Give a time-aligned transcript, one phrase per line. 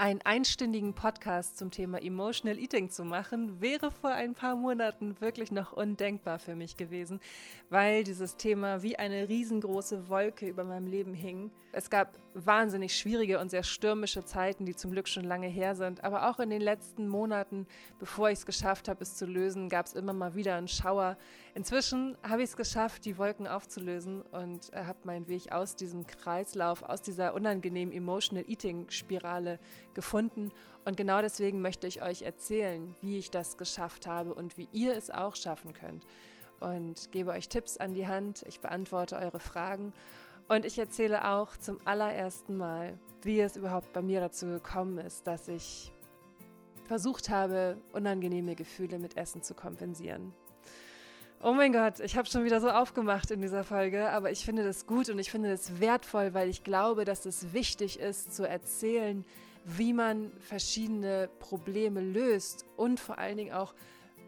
[0.00, 5.52] einen einstündigen Podcast zum Thema Emotional Eating zu machen, wäre vor ein paar Monaten wirklich
[5.52, 7.20] noch undenkbar für mich gewesen,
[7.68, 11.50] weil dieses Thema wie eine riesengroße Wolke über meinem Leben hing.
[11.72, 16.02] Es gab wahnsinnig schwierige und sehr stürmische Zeiten, die zum Glück schon lange her sind,
[16.02, 17.66] aber auch in den letzten Monaten,
[17.98, 21.16] bevor ich es geschafft habe, es zu lösen, gab es immer mal wieder einen Schauer.
[21.54, 26.82] Inzwischen habe ich es geschafft, die Wolken aufzulösen und habe meinen Weg aus diesem Kreislauf,
[26.82, 29.58] aus dieser unangenehmen Emotional Eating Spirale
[29.94, 30.50] gefunden.
[30.84, 34.96] Und genau deswegen möchte ich euch erzählen, wie ich das geschafft habe und wie ihr
[34.96, 36.06] es auch schaffen könnt.
[36.60, 39.92] Und gebe euch Tipps an die Hand, ich beantworte eure Fragen
[40.48, 45.26] und ich erzähle auch zum allerersten Mal, wie es überhaupt bei mir dazu gekommen ist,
[45.26, 45.92] dass ich
[46.84, 50.34] versucht habe, unangenehme Gefühle mit Essen zu kompensieren.
[51.40, 54.64] Oh mein Gott, ich habe schon wieder so aufgemacht in dieser Folge, aber ich finde
[54.64, 58.46] das gut und ich finde das wertvoll, weil ich glaube, dass es wichtig ist zu
[58.46, 59.24] erzählen,
[59.64, 63.74] wie man verschiedene Probleme löst und vor allen Dingen auch,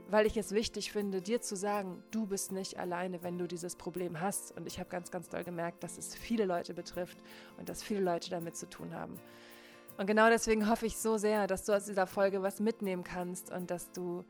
[0.08, 3.76] weil ich es wichtig finde, dir zu sagen, du bist nicht alleine, wenn du dieses
[3.76, 4.54] Problem hast.
[4.56, 7.16] Und ich habe ganz, ganz doll gemerkt, dass es viele Leute betrifft
[7.56, 9.18] und dass viele Leute damit zu tun haben.
[9.96, 13.50] Und genau deswegen hoffe ich so sehr, dass du aus dieser Folge was mitnehmen kannst
[13.50, 14.24] und dass du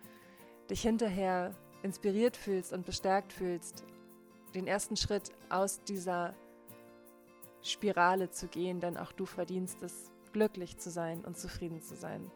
[0.71, 3.85] dich hinterher inspiriert fühlst und bestärkt fühlst,
[4.55, 6.35] den ersten Schritt aus dieser
[7.63, 12.31] Spirale zu gehen, denn auch du verdienst es glücklich zu sein und zufrieden zu sein.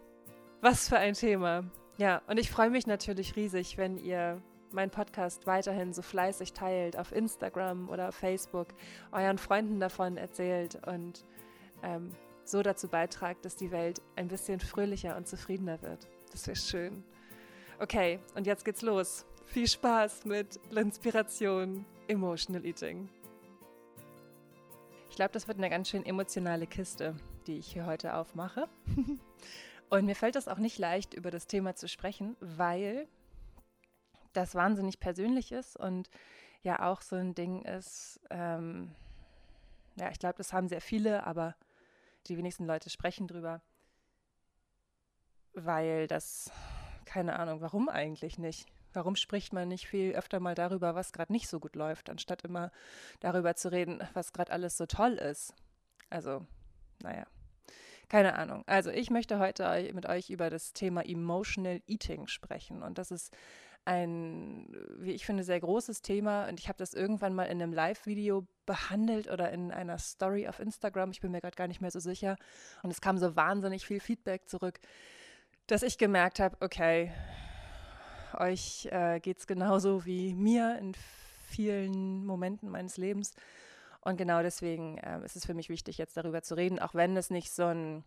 [0.60, 1.64] Was für ein Thema.
[1.98, 6.98] Ja, und ich freue mich natürlich riesig, wenn ihr meinen Podcast weiterhin so fleißig teilt
[6.98, 8.68] auf Instagram oder Facebook,
[9.12, 11.24] euren Freunden davon erzählt und
[11.82, 12.10] ähm,
[12.44, 16.08] so dazu beitragt, dass die Welt ein bisschen fröhlicher und zufriedener wird.
[16.32, 17.04] Das wäre schön.
[17.78, 19.24] Okay, und jetzt geht's los.
[19.46, 23.08] Viel Spaß mit Inspiration Emotional Eating.
[25.10, 27.14] Ich glaube, das wird eine ganz schön emotionale Kiste
[27.46, 28.68] die ich hier heute aufmache.
[29.88, 33.08] Und mir fällt es auch nicht leicht, über das Thema zu sprechen, weil
[34.32, 36.10] das wahnsinnig persönlich ist und
[36.62, 38.94] ja auch so ein Ding ist, ähm,
[39.94, 41.54] ja, ich glaube, das haben sehr viele, aber
[42.26, 43.62] die wenigsten Leute sprechen drüber,
[45.54, 46.50] weil das,
[47.06, 48.68] keine Ahnung, warum eigentlich nicht?
[48.92, 52.42] Warum spricht man nicht viel öfter mal darüber, was gerade nicht so gut läuft, anstatt
[52.42, 52.72] immer
[53.20, 55.54] darüber zu reden, was gerade alles so toll ist?
[56.10, 56.46] Also,
[57.02, 57.26] naja.
[58.08, 58.62] Keine Ahnung.
[58.66, 62.82] Also ich möchte heute mit euch über das Thema Emotional Eating sprechen.
[62.82, 63.32] Und das ist
[63.84, 64.68] ein,
[64.98, 66.48] wie ich finde, sehr großes Thema.
[66.48, 70.60] Und ich habe das irgendwann mal in einem Live-Video behandelt oder in einer Story auf
[70.60, 71.10] Instagram.
[71.10, 72.36] Ich bin mir gerade gar nicht mehr so sicher.
[72.82, 74.78] Und es kam so wahnsinnig viel Feedback zurück,
[75.66, 77.12] dass ich gemerkt habe, okay,
[78.34, 80.94] euch äh, geht es genauso wie mir in
[81.48, 83.34] vielen Momenten meines Lebens.
[84.06, 87.16] Und genau deswegen äh, ist es für mich wichtig, jetzt darüber zu reden, auch wenn
[87.16, 88.04] es nicht so ein,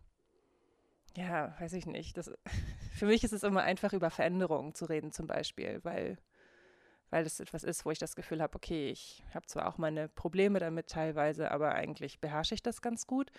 [1.14, 2.16] ja, weiß ich nicht.
[2.16, 2.32] Das,
[2.94, 6.16] für mich ist es immer einfach über Veränderungen zu reden, zum Beispiel, weil,
[7.10, 10.08] weil das etwas ist, wo ich das Gefühl habe, okay, ich habe zwar auch meine
[10.08, 13.30] Probleme damit teilweise, aber eigentlich beherrsche ich das ganz gut.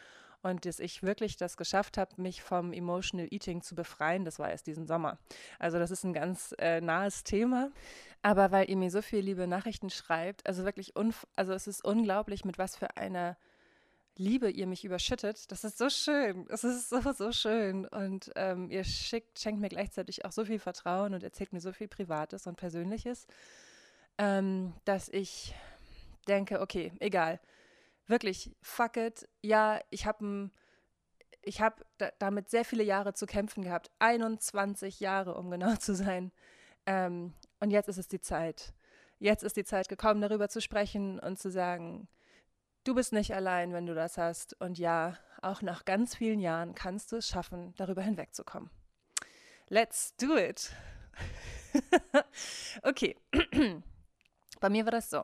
[0.44, 4.52] Und dass ich wirklich das geschafft habe, mich vom Emotional Eating zu befreien, das war
[4.52, 5.18] erst diesen Sommer.
[5.58, 7.72] Also das ist ein ganz äh, nahes Thema.
[8.22, 10.94] Aber weil ihr mir so viele liebe Nachrichten schreibt, also wirklich,
[11.36, 13.38] also es ist unglaublich, mit was für einer
[14.18, 15.52] Liebe ihr mich überschüttet.
[15.52, 16.46] Das ist so schön.
[16.50, 17.88] Es ist so, so schön.
[17.88, 21.72] Und ähm, ihr schickt, schenkt mir gleichzeitig auch so viel Vertrauen und erzählt mir so
[21.72, 23.26] viel Privates und Persönliches,
[24.18, 25.56] ähm, dass ich
[26.28, 27.40] denke, okay, egal
[28.12, 30.52] wirklich, fuck it, ja, ich habe
[31.44, 33.90] ich habe da, damit sehr viele Jahre zu kämpfen gehabt.
[33.98, 36.32] 21 Jahre, um genau zu sein.
[36.86, 38.74] Ähm, und jetzt ist es die Zeit.
[39.20, 42.08] Jetzt ist die Zeit gekommen, darüber zu sprechen und zu sagen,
[42.84, 44.60] du bist nicht allein, wenn du das hast.
[44.60, 48.72] Und ja, auch nach ganz vielen Jahren kannst du es schaffen, darüber hinwegzukommen.
[49.68, 50.74] Let's do it.
[52.84, 53.16] okay.
[54.60, 55.24] Bei mir war das so.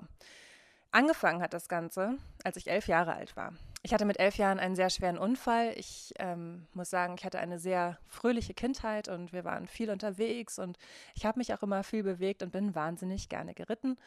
[0.92, 3.54] Angefangen hat das Ganze, als ich elf Jahre alt war.
[3.88, 5.72] Ich hatte mit elf Jahren einen sehr schweren Unfall.
[5.78, 10.60] Ich ähm, muss sagen, ich hatte eine sehr fröhliche Kindheit und wir waren viel unterwegs
[10.60, 10.78] und
[11.16, 13.98] ich habe mich auch immer viel bewegt und bin wahnsinnig gerne geritten.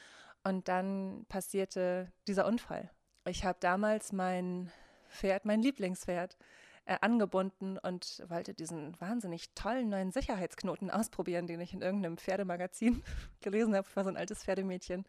[0.44, 2.90] Und dann passierte dieser Unfall.
[3.26, 4.70] Ich habe damals mein
[5.08, 6.36] Pferd, mein Lieblingspferd,
[6.84, 13.02] äh, angebunden und wollte diesen wahnsinnig tollen neuen Sicherheitsknoten ausprobieren, den ich in irgendeinem Pferdemagazin
[13.40, 13.88] gelesen habe.
[13.88, 15.06] Ich war so ein altes Pferdemmädchen.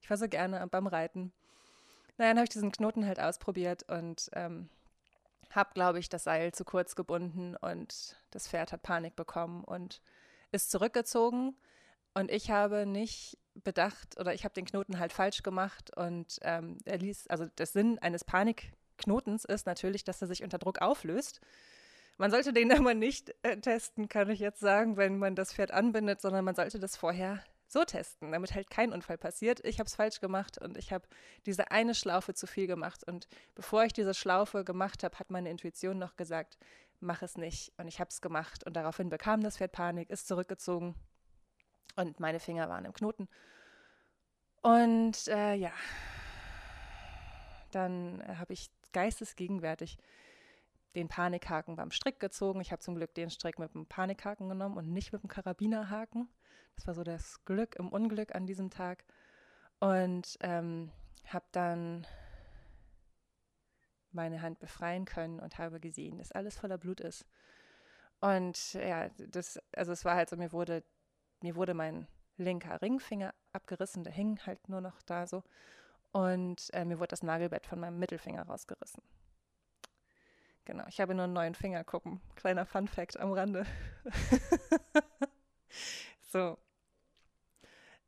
[0.00, 1.32] Ich war so gerne beim Reiten.
[2.16, 4.68] Naja, dann habe ich diesen Knoten halt ausprobiert und ähm,
[5.50, 10.00] habe, glaube ich, das Seil zu kurz gebunden und das Pferd hat Panik bekommen und
[10.52, 11.56] ist zurückgezogen.
[12.14, 16.78] Und ich habe nicht bedacht oder ich habe den Knoten halt falsch gemacht und ähm,
[16.84, 21.40] er ließ, also der Sinn eines Panikknotens ist natürlich, dass er sich unter Druck auflöst.
[22.16, 25.70] Man sollte den aber nicht äh, testen, kann ich jetzt sagen, wenn man das Pferd
[25.72, 29.64] anbindet, sondern man sollte das vorher so testen, damit halt kein Unfall passiert.
[29.64, 31.06] Ich habe es falsch gemacht und ich habe
[31.46, 33.04] diese eine Schlaufe zu viel gemacht.
[33.04, 36.58] Und bevor ich diese Schlaufe gemacht habe, hat meine Intuition noch gesagt,
[36.98, 37.72] mach es nicht.
[37.78, 40.96] Und ich habe es gemacht und daraufhin bekam das Pferd Panik, ist zurückgezogen
[41.94, 43.28] und meine Finger waren im Knoten.
[44.62, 45.72] Und äh, ja,
[47.70, 49.96] dann äh, habe ich geistesgegenwärtig
[50.96, 52.60] den Panikhaken beim Strick gezogen.
[52.60, 56.28] Ich habe zum Glück den Strick mit dem Panikhaken genommen und nicht mit dem Karabinerhaken.
[56.76, 59.04] Das war so das Glück im Unglück an diesem Tag.
[59.80, 60.90] Und ähm,
[61.26, 62.06] habe dann
[64.12, 67.24] meine Hand befreien können und habe gesehen, dass alles voller Blut ist.
[68.20, 70.84] Und ja, das, also es war halt so, mir wurde,
[71.40, 72.06] mir wurde mein
[72.36, 75.42] linker Ringfinger abgerissen, der hing halt nur noch da so.
[76.12, 79.02] Und äh, mir wurde das Nagelbett von meinem Mittelfinger rausgerissen.
[80.64, 82.20] Genau, ich habe nur einen neuen Fingerkuppen.
[82.34, 83.64] Kleiner Fun Fact am Rande.
[86.30, 86.56] so.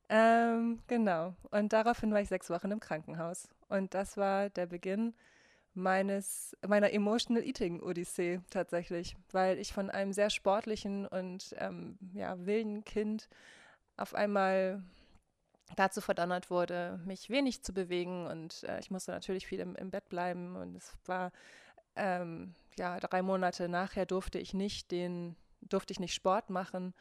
[0.09, 1.35] Ähm, genau.
[1.51, 3.49] Und daraufhin war ich sechs Wochen im Krankenhaus.
[3.69, 5.15] Und das war der Beginn
[5.75, 12.45] meines, meiner Emotional Eating Odyssee tatsächlich, weil ich von einem sehr sportlichen und ähm, ja,
[12.45, 13.29] wilden Kind
[13.97, 14.83] auf einmal
[15.77, 19.91] dazu verdonnert wurde, mich wenig zu bewegen und äh, ich musste natürlich viel im, im,
[19.91, 21.33] Bett bleiben und es war
[21.97, 26.93] ähm, ja drei Monate nachher durfte ich nicht den durfte ich nicht Sport machen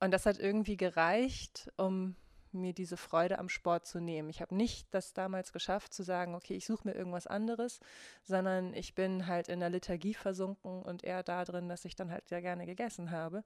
[0.00, 2.16] und das hat irgendwie gereicht, um
[2.52, 4.28] mir diese Freude am Sport zu nehmen.
[4.30, 7.80] Ich habe nicht das damals geschafft zu sagen, okay, ich suche mir irgendwas anderes,
[8.22, 12.10] sondern ich bin halt in der Liturgie versunken und eher da drin, dass ich dann
[12.10, 13.44] halt sehr gerne gegessen habe.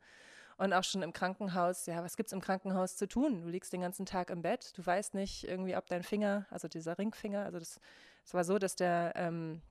[0.56, 3.42] Und auch schon im Krankenhaus, ja, was gibt es im Krankenhaus zu tun?
[3.42, 6.68] Du liegst den ganzen Tag im Bett, du weißt nicht irgendwie, ob dein Finger, also
[6.68, 7.80] dieser Ringfinger, also das,
[8.24, 9.62] das war so, dass der, ähm,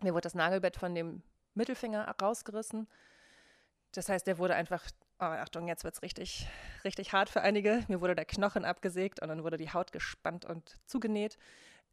[0.00, 1.22] mir wurde das Nagelbett von dem
[1.54, 2.86] Mittelfinger rausgerissen.
[3.92, 4.88] Das heißt, der wurde einfach
[5.20, 6.46] Oh, Achtung, jetzt wird es richtig,
[6.84, 7.84] richtig hart für einige.
[7.88, 11.38] Mir wurde der Knochen abgesägt und dann wurde die Haut gespannt und zugenäht.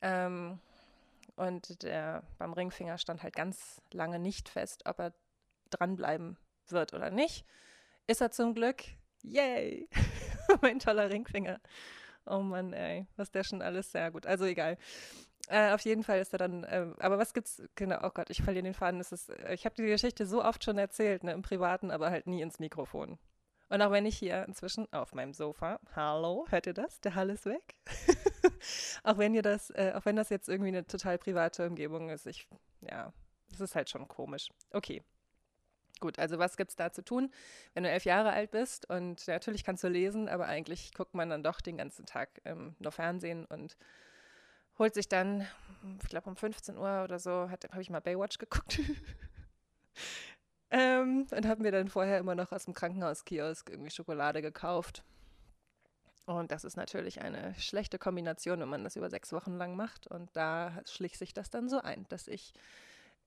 [0.02, 0.60] Ähm,
[1.36, 5.14] und der, beim Ringfinger stand halt ganz lange nicht fest, ob er
[5.72, 6.38] dranbleiben
[6.68, 7.46] wird oder nicht.
[8.06, 8.84] Ist er zum Glück.
[9.24, 9.90] Yay!
[10.62, 11.60] mein toller Ringfinger.
[12.28, 14.28] Oh Mann, ey, was der schon alles sehr gut.
[14.28, 14.78] Also egal.
[15.48, 18.42] Äh, auf jeden Fall ist er dann, äh, aber was gibt's, genau, oh Gott, ich
[18.42, 19.00] verliere den Faden.
[19.00, 22.10] Das ist, äh, ich habe die Geschichte so oft schon erzählt, ne, im Privaten, aber
[22.10, 23.20] halt nie ins Mikrofon.
[23.70, 27.02] Und auch wenn ich hier inzwischen auf meinem Sofa, hallo, hört ihr das?
[27.02, 27.76] Der Hall ist weg.
[29.04, 32.28] auch wenn ihr das, äh, auch wenn das jetzt irgendwie eine total private Umgebung ist,
[32.28, 32.48] ich,
[32.82, 33.12] ja,
[33.52, 34.50] es ist halt schon komisch.
[34.72, 35.04] Okay.
[36.00, 37.32] Gut, also was gibt es da zu tun,
[37.74, 38.88] wenn du elf Jahre alt bist?
[38.90, 42.76] Und natürlich kannst du lesen, aber eigentlich guckt man dann doch den ganzen Tag ähm,
[42.80, 43.78] nur Fernsehen und
[44.78, 45.48] holt sich dann,
[46.04, 48.80] ich glaube um 15 Uhr oder so, habe ich mal Baywatch geguckt.
[50.72, 55.04] ähm, und habe mir dann vorher immer noch aus dem Krankenhauskiosk irgendwie Schokolade gekauft.
[56.26, 60.08] Und das ist natürlich eine schlechte Kombination, wenn man das über sechs Wochen lang macht.
[60.08, 62.54] Und da schlich sich das dann so ein, dass ich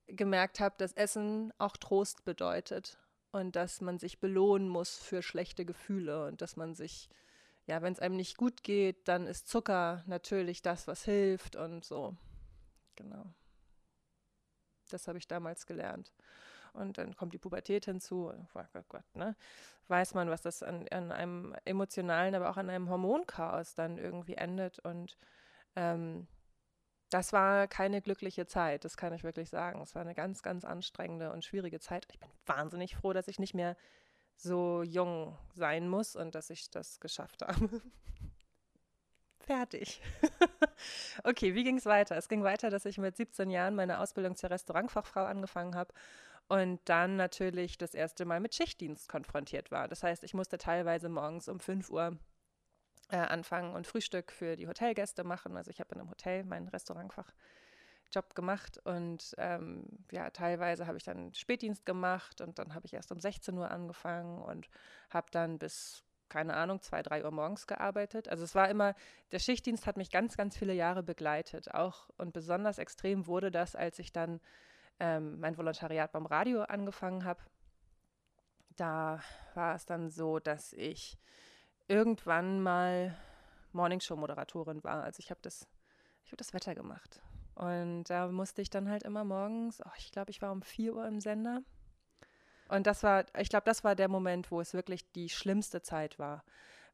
[0.07, 2.97] gemerkt habe, dass Essen auch Trost bedeutet
[3.31, 7.09] und dass man sich belohnen muss für schlechte Gefühle und dass man sich
[7.69, 11.85] ja, wenn es einem nicht gut geht, dann ist Zucker natürlich das, was hilft und
[11.85, 12.17] so.
[12.95, 13.27] Genau.
[14.89, 16.11] Das habe ich damals gelernt.
[16.73, 18.33] Und dann kommt die Pubertät hinzu.
[18.33, 19.35] Oh Gott, Gott, ne?
[19.87, 24.33] Weiß man, was das an, an, einem emotionalen, aber auch an einem Hormonchaos dann irgendwie
[24.33, 24.79] endet.
[24.79, 25.19] Und
[25.75, 26.27] ähm,
[27.11, 29.79] das war keine glückliche Zeit, das kann ich wirklich sagen.
[29.81, 32.07] Es war eine ganz, ganz anstrengende und schwierige Zeit.
[32.11, 33.77] Ich bin wahnsinnig froh, dass ich nicht mehr
[34.41, 37.81] so jung sein muss und dass ich das geschafft habe.
[39.39, 40.01] Fertig.
[41.23, 42.15] okay, wie ging es weiter?
[42.15, 45.93] Es ging weiter, dass ich mit 17 Jahren meine Ausbildung zur Restaurantfachfrau angefangen habe
[46.47, 49.87] und dann natürlich das erste Mal mit Schichtdienst konfrontiert war.
[49.87, 52.17] Das heißt, ich musste teilweise morgens um 5 Uhr
[53.09, 55.57] äh, anfangen und Frühstück für die Hotelgäste machen.
[55.57, 57.33] Also ich habe in einem Hotel mein Restaurantfach
[58.11, 62.93] Job gemacht und ähm, ja, teilweise habe ich dann Spätdienst gemacht und dann habe ich
[62.93, 64.69] erst um 16 Uhr angefangen und
[65.09, 68.27] habe dann bis, keine Ahnung, zwei, drei Uhr morgens gearbeitet.
[68.27, 68.95] Also es war immer,
[69.31, 71.73] der Schichtdienst hat mich ganz, ganz viele Jahre begleitet.
[71.73, 74.41] Auch und besonders extrem wurde das, als ich dann
[74.99, 77.41] ähm, mein Volontariat beim Radio angefangen habe.
[78.75, 79.21] Da
[79.53, 81.17] war es dann so, dass ich
[81.87, 83.15] irgendwann mal
[83.73, 85.03] Morningshow-Moderatorin war.
[85.03, 85.67] Also ich habe das,
[86.23, 87.21] ich habe das Wetter gemacht
[87.59, 90.95] und da musste ich dann halt immer morgens, oh, ich glaube, ich war um 4
[90.95, 91.61] Uhr im Sender.
[92.69, 96.19] Und das war, ich glaube, das war der Moment, wo es wirklich die schlimmste Zeit
[96.19, 96.45] war.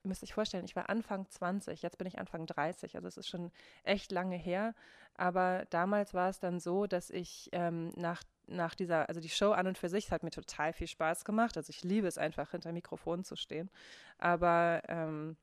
[0.03, 3.17] Ihr müsst euch vorstellen, ich war Anfang 20, jetzt bin ich Anfang 30, also es
[3.17, 3.51] ist schon
[3.83, 4.73] echt lange her.
[5.13, 9.51] Aber damals war es dann so, dass ich ähm, nach nach dieser, also die Show
[9.51, 11.57] an und für sich hat mir total viel Spaß gemacht.
[11.57, 13.71] Also ich liebe es einfach, hinter Mikrofon zu stehen.
[14.19, 15.35] Aber ähm,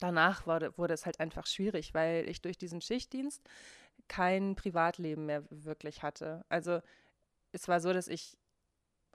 [0.00, 3.42] danach wurde, wurde es halt einfach schwierig, weil ich durch diesen Schichtdienst
[4.08, 6.44] kein Privatleben mehr wirklich hatte.
[6.48, 6.80] Also
[7.52, 8.36] es war so, dass ich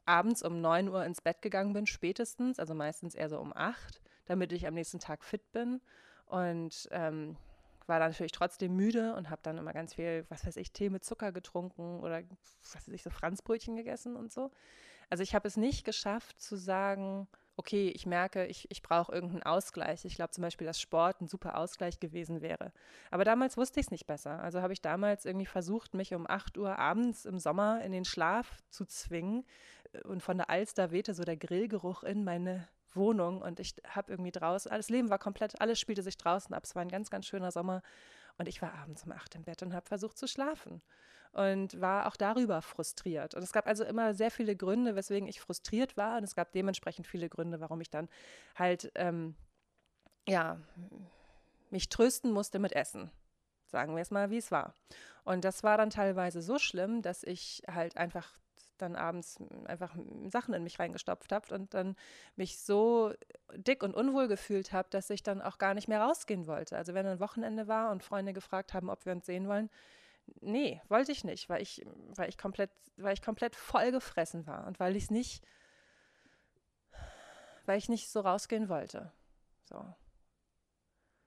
[0.06, 4.02] abends um 9 Uhr ins Bett gegangen bin, spätestens, also meistens eher so um 8,
[4.26, 5.82] damit ich am nächsten Tag fit bin.
[6.26, 7.38] Und ähm,
[7.88, 10.90] war dann natürlich trotzdem müde und habe dann immer ganz viel, was weiß ich, Tee
[10.90, 12.24] mit Zucker getrunken oder
[12.62, 14.52] was weiß ich, so Franzbrötchen gegessen und so.
[15.10, 19.44] Also ich habe es nicht geschafft zu sagen, okay, ich merke, ich, ich brauche irgendeinen
[19.44, 20.06] Ausgleich.
[20.06, 22.72] Ich glaube zum Beispiel, dass Sport ein super Ausgleich gewesen wäre.
[23.12, 24.42] Aber damals wusste ich es nicht besser.
[24.42, 28.06] Also habe ich damals irgendwie versucht, mich um 8 Uhr abends im Sommer in den
[28.06, 29.46] Schlaf zu zwingen.
[30.06, 34.32] Und von der Alster wehte so der Grillgeruch in meine Wohnung und ich habe irgendwie
[34.32, 36.64] draußen, alles Leben war komplett, alles spielte sich draußen ab.
[36.64, 37.82] Es war ein ganz, ganz schöner Sommer
[38.38, 40.82] und ich war abends um 8 im Bett und habe versucht zu schlafen
[41.34, 43.36] und war auch darüber frustriert.
[43.36, 46.18] Und es gab also immer sehr viele Gründe, weswegen ich frustriert war.
[46.18, 48.10] Und es gab dementsprechend viele Gründe, warum ich dann
[48.56, 49.36] halt, ähm,
[50.28, 50.60] ja,
[51.70, 53.12] mich trösten musste mit Essen.
[53.66, 54.74] Sagen wir es mal, wie es war.
[55.24, 58.38] Und das war dann teilweise so schlimm, dass ich halt einfach
[58.82, 59.96] dann abends einfach
[60.28, 61.96] Sachen in mich reingestopft habe und dann
[62.36, 63.14] mich so
[63.56, 66.78] dick und unwohl gefühlt habe, dass ich dann auch gar nicht mehr rausgehen wollte.
[66.78, 69.70] Also wenn ein Wochenende war und Freunde gefragt haben, ob wir uns sehen wollen,
[70.42, 71.86] nee, wollte ich nicht, weil ich,
[72.16, 75.44] weil ich komplett, weil ich komplett vollgefressen war und weil ich es nicht,
[77.66, 79.12] weil ich nicht so rausgehen wollte.
[79.66, 79.94] So.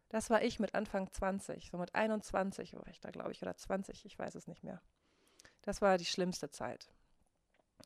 [0.08, 3.56] Das war ich mit Anfang 20, so mit 21 war ich da, glaube ich, oder
[3.56, 4.80] 20, ich weiß es nicht mehr.
[5.62, 6.92] Das war die schlimmste Zeit.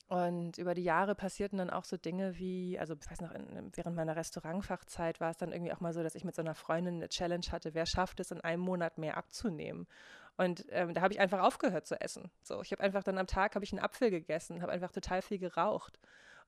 [0.08, 3.70] Und über die Jahre passierten dann auch so Dinge wie, also ich weiß noch, in,
[3.74, 6.54] während meiner Restaurantfachzeit war es dann irgendwie auch mal so, dass ich mit so einer
[6.54, 9.86] Freundin eine Challenge hatte, wer schafft es in einem Monat mehr abzunehmen.
[10.38, 12.30] Und ähm, da habe ich einfach aufgehört zu essen.
[12.42, 15.20] So, ich habe einfach dann am Tag habe ich einen Apfel gegessen, habe einfach total
[15.20, 15.98] viel geraucht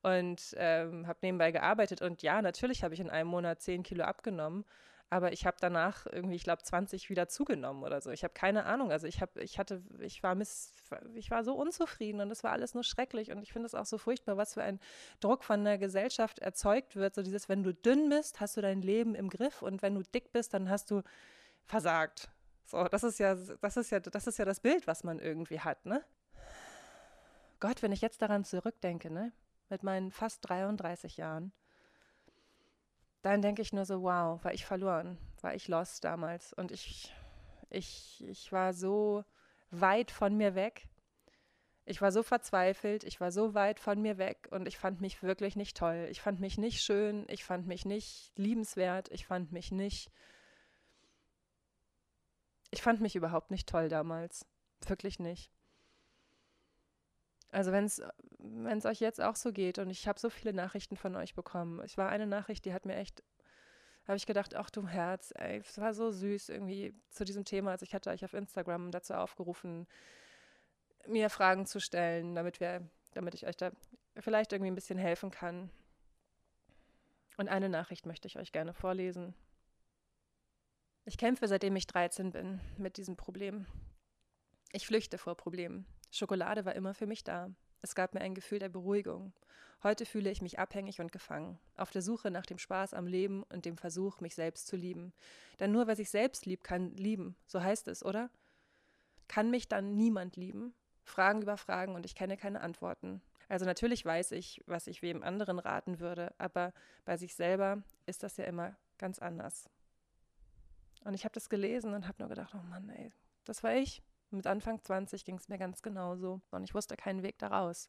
[0.02, 2.00] und ähm, habe nebenbei gearbeitet.
[2.00, 4.64] Und ja, natürlich habe ich in einem Monat 10 Kilo abgenommen,
[5.10, 8.10] aber ich habe danach irgendwie, ich glaube, 20 wieder zugenommen oder so.
[8.10, 8.92] Ich habe keine Ahnung.
[8.92, 10.72] Also ich habe, ich hatte, ich war miss,
[11.14, 13.32] ich war so unzufrieden und es war alles nur schrecklich.
[13.32, 14.78] Und ich finde es auch so furchtbar, was für ein
[15.18, 17.16] Druck von der Gesellschaft erzeugt wird.
[17.16, 20.02] So dieses, wenn du dünn bist, hast du dein Leben im Griff und wenn du
[20.02, 21.02] dick bist, dann hast du
[21.64, 22.30] versagt.
[22.66, 25.58] So, das ist ja, das ist ja, das ist ja das Bild, was man irgendwie
[25.58, 26.04] hat, ne?
[27.58, 29.32] Gott, wenn ich jetzt daran zurückdenke, ne?
[29.70, 31.52] Mit meinen fast 33 Jahren,
[33.22, 36.52] dann denke ich nur so, wow, war ich verloren, war ich lost damals.
[36.52, 37.14] Und ich,
[37.68, 39.24] ich, ich war so
[39.70, 40.88] weit von mir weg.
[41.84, 45.22] Ich war so verzweifelt, ich war so weit von mir weg und ich fand mich
[45.22, 46.06] wirklich nicht toll.
[46.10, 50.10] Ich fand mich nicht schön, ich fand mich nicht liebenswert, ich fand mich nicht
[52.70, 54.46] ich fand mich überhaupt nicht toll damals.
[54.86, 55.50] Wirklich nicht.
[57.52, 61.16] Also wenn es euch jetzt auch so geht und ich habe so viele Nachrichten von
[61.16, 61.80] euch bekommen.
[61.80, 63.24] Es war eine Nachricht, die hat mir echt,
[64.06, 67.72] habe ich gedacht, ach du Herz, ey, es war so süß irgendwie zu diesem Thema.
[67.72, 69.88] Also ich hatte euch auf Instagram dazu aufgerufen,
[71.06, 73.72] mir Fragen zu stellen, damit wir, damit ich euch da
[74.16, 75.70] vielleicht irgendwie ein bisschen helfen kann.
[77.36, 79.34] Und eine Nachricht möchte ich euch gerne vorlesen.
[81.04, 83.66] Ich kämpfe, seitdem ich 13 bin, mit diesem Problem.
[84.72, 85.84] Ich flüchte vor Problemen.
[86.12, 87.50] Schokolade war immer für mich da.
[87.82, 89.32] Es gab mir ein Gefühl der Beruhigung.
[89.82, 93.42] Heute fühle ich mich abhängig und gefangen, auf der Suche nach dem Spaß am Leben
[93.44, 95.12] und dem Versuch, mich selbst zu lieben.
[95.58, 97.34] Denn nur wer sich selbst liebt, kann lieben.
[97.46, 98.30] So heißt es, oder?
[99.26, 100.74] Kann mich dann niemand lieben?
[101.02, 103.22] Fragen über Fragen und ich kenne keine Antworten.
[103.48, 106.72] Also natürlich weiß ich, was ich wem anderen raten würde, aber
[107.04, 109.68] bei sich selber ist das ja immer ganz anders.
[111.04, 113.10] Und ich habe das gelesen und habe nur gedacht, oh Mann, ey,
[113.44, 114.02] das war ich.
[114.30, 117.88] Mit Anfang 20 ging es mir ganz genauso und ich wusste keinen Weg daraus.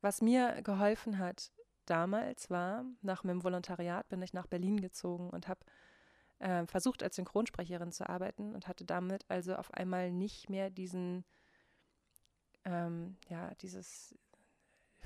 [0.00, 1.52] Was mir geholfen hat
[1.86, 5.60] damals war, nach meinem Volontariat bin ich nach Berlin gezogen und habe
[6.38, 11.24] äh, versucht, als Synchronsprecherin zu arbeiten und hatte damit also auf einmal nicht mehr diesen,
[12.64, 14.16] ähm, ja, dieses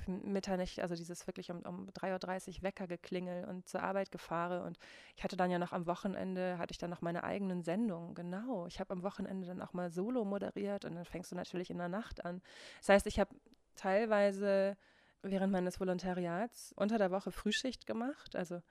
[0.07, 4.63] Mitternacht, also dieses wirklich um, um 3.30 Uhr Wecker geklingel und zur Arbeit gefahre.
[4.63, 4.77] Und
[5.15, 8.15] ich hatte dann ja noch am Wochenende, hatte ich dann noch meine eigenen Sendungen.
[8.15, 8.67] Genau.
[8.67, 11.77] Ich habe am Wochenende dann auch mal Solo moderiert und dann fängst du natürlich in
[11.77, 12.41] der Nacht an.
[12.79, 13.35] Das heißt, ich habe
[13.75, 14.77] teilweise
[15.21, 18.61] während meines Volontariats unter der Woche Frühschicht gemacht, also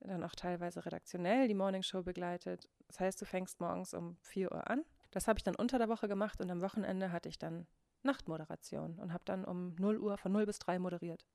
[0.00, 2.68] dann auch teilweise redaktionell die Morningshow begleitet.
[2.86, 4.84] Das heißt, du fängst morgens um 4 Uhr an.
[5.10, 7.66] Das habe ich dann unter der Woche gemacht und am Wochenende hatte ich dann
[8.06, 11.26] Nachtmoderation und habe dann um 0 Uhr von 0 bis 3 moderiert.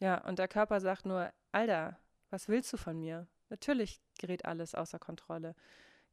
[0.00, 1.98] Ja, und der Körper sagt nur, Alter,
[2.30, 3.26] was willst du von mir?
[3.48, 5.54] Natürlich gerät alles außer Kontrolle.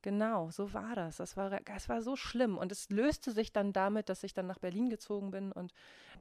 [0.02, 1.18] Genau, so war das.
[1.18, 2.58] Das war, das war so schlimm.
[2.58, 5.74] Und es löste sich dann damit, dass ich dann nach Berlin gezogen bin und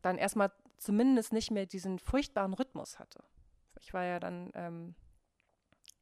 [0.03, 3.23] dann erstmal zumindest nicht mehr diesen furchtbaren Rhythmus hatte.
[3.81, 4.95] Ich war ja dann ähm,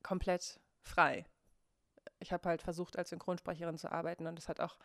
[0.02, 1.24] komplett frei.
[2.18, 4.76] Ich habe halt versucht, als Synchronsprecherin zu arbeiten und es hat auch,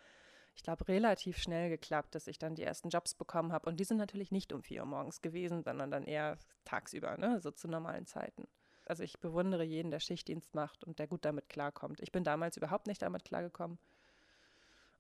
[0.55, 3.69] ich glaube, relativ schnell geklappt, dass ich dann die ersten Jobs bekommen habe.
[3.69, 7.39] Und die sind natürlich nicht um vier Uhr morgens gewesen, sondern dann eher tagsüber, ne?
[7.41, 8.47] so zu normalen Zeiten.
[8.85, 11.99] Also ich bewundere jeden, der Schichtdienst macht und der gut damit klarkommt.
[12.01, 13.79] Ich bin damals überhaupt nicht damit klargekommen.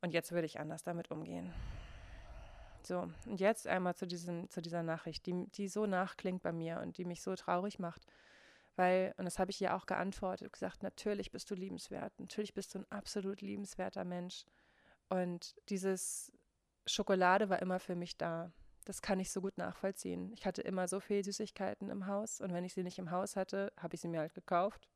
[0.01, 1.53] Und jetzt würde ich anders damit umgehen.
[2.83, 6.81] So, und jetzt einmal zu, diesen, zu dieser Nachricht, die, die so nachklingt bei mir
[6.81, 8.05] und die mich so traurig macht.
[8.75, 12.75] Weil, und das habe ich ihr auch geantwortet, gesagt, natürlich bist du liebenswert, natürlich bist
[12.75, 14.45] du ein absolut liebenswerter Mensch.
[15.09, 16.31] Und dieses
[16.85, 18.51] Schokolade war immer für mich da
[18.85, 20.31] das kann ich so gut nachvollziehen.
[20.33, 23.35] Ich hatte immer so viel Süßigkeiten im Haus und wenn ich sie nicht im Haus
[23.35, 24.87] hatte, habe ich sie mir halt gekauft,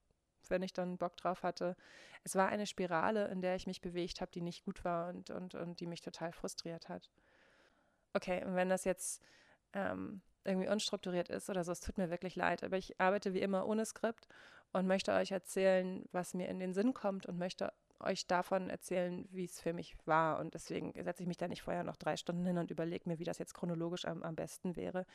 [0.47, 1.75] wenn ich dann Bock drauf hatte.
[2.23, 5.31] Es war eine Spirale, in der ich mich bewegt habe, die nicht gut war und,
[5.31, 7.09] und, und die mich total frustriert hat.
[8.13, 9.23] Okay, und wenn das jetzt
[9.73, 13.41] ähm, irgendwie unstrukturiert ist oder so, es tut mir wirklich leid, aber ich arbeite wie
[13.41, 14.27] immer ohne Skript
[14.71, 19.27] und möchte euch erzählen, was mir in den Sinn kommt und möchte euch davon erzählen,
[19.31, 20.39] wie es für mich war.
[20.39, 23.19] Und deswegen setze ich mich da nicht vorher noch drei Stunden hin und überlege mir,
[23.19, 25.05] wie das jetzt chronologisch am, am besten wäre.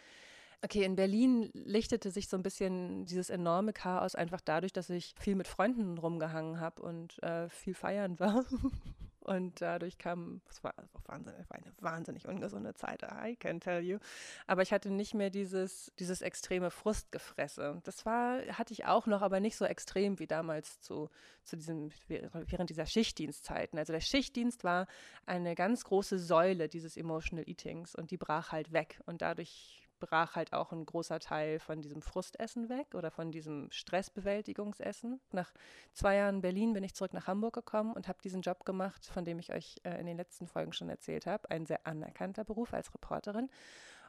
[0.63, 5.15] Okay, in Berlin lichtete sich so ein bisschen dieses enorme Chaos einfach dadurch, dass ich
[5.19, 8.45] viel mit Freunden rumgehangen habe und äh, viel feiern war.
[9.25, 10.75] Und dadurch kam, es war,
[11.07, 13.99] wahnsinnig, war eine wahnsinnig ungesunde Zeit, I can tell you.
[14.47, 17.81] Aber ich hatte nicht mehr dieses, dieses extreme Frustgefresse.
[17.85, 21.09] Das war, hatte ich auch noch, aber nicht so extrem wie damals zu,
[21.43, 23.79] zu diesem, während dieser Schichtdienstzeiten.
[23.79, 24.87] Also der Schichtdienst war
[25.25, 29.01] eine ganz große Säule dieses Emotional Eatings und die brach halt weg.
[29.07, 33.71] Und dadurch brach halt auch ein großer Teil von diesem Frustessen weg oder von diesem
[33.71, 35.21] Stressbewältigungsessen.
[35.33, 35.53] Nach
[35.93, 39.25] zwei Jahren Berlin bin ich zurück nach Hamburg gekommen und habe diesen Job gemacht, von
[39.25, 41.51] dem ich euch äh, in den letzten Folgen schon erzählt habe.
[41.51, 43.51] Ein sehr anerkannter Beruf als Reporterin